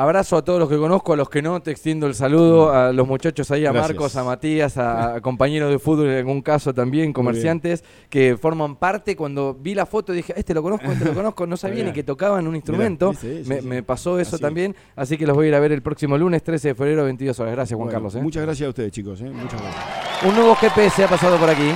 Abrazo 0.00 0.38
a 0.38 0.42
todos 0.42 0.58
los 0.58 0.70
que 0.70 0.78
conozco, 0.78 1.12
a 1.12 1.16
los 1.16 1.28
que 1.28 1.42
no, 1.42 1.60
te 1.60 1.72
extiendo 1.72 2.06
el 2.06 2.14
saludo, 2.14 2.72
a 2.72 2.90
los 2.90 3.06
muchachos 3.06 3.50
ahí, 3.50 3.66
a 3.66 3.72
Marcos, 3.74 4.16
a 4.16 4.24
Matías, 4.24 4.78
a, 4.78 5.20
compañeros 5.20 5.70
de 5.70 5.78
fútbol 5.78 6.08
en 6.08 6.16
algún 6.16 6.40
caso 6.40 6.72
también, 6.72 7.12
comerciantes, 7.12 7.84
que 8.08 8.38
forman 8.38 8.76
parte. 8.76 9.14
Cuando 9.14 9.52
vi 9.52 9.74
la 9.74 9.84
foto 9.84 10.14
dije, 10.14 10.32
este 10.34 10.54
lo 10.54 10.62
conozco, 10.62 10.90
este 10.90 11.04
lo 11.04 11.12
conozco, 11.22 11.46
no 11.46 11.58
sabía 11.58 11.84
ni 11.84 11.92
que 11.92 12.02
tocaban 12.02 12.46
un 12.46 12.56
instrumento. 12.56 13.12
me, 13.44 13.82
pasó 13.82 14.18
eso 14.18 14.38
también, 14.38 14.74
así 14.96 15.18
que 15.18 15.26
los 15.26 15.36
voy 15.36 15.44
a 15.44 15.48
ir 15.50 15.54
a 15.54 15.60
ver 15.60 15.72
el 15.72 15.82
próximo 15.82 16.16
lunes, 16.16 16.42
13 16.42 16.68
de 16.68 16.74
febrero, 16.74 17.04
22 17.04 17.38
horas. 17.38 17.52
Gracias, 17.52 17.76
Juan 17.76 17.90
Carlos. 17.90 18.14
¿eh? 18.14 18.22
Muchas 18.22 18.42
gracias 18.42 18.68
a 18.68 18.70
ustedes, 18.70 18.92
chicos. 18.92 19.20
¿eh? 19.20 19.28
Muchas 19.28 19.60
gracias. 19.60 19.84
Un 20.24 20.34
nuevo 20.34 20.54
GPS 20.54 21.04
ha 21.04 21.08
pasado 21.08 21.36
por 21.36 21.50
aquí. 21.50 21.74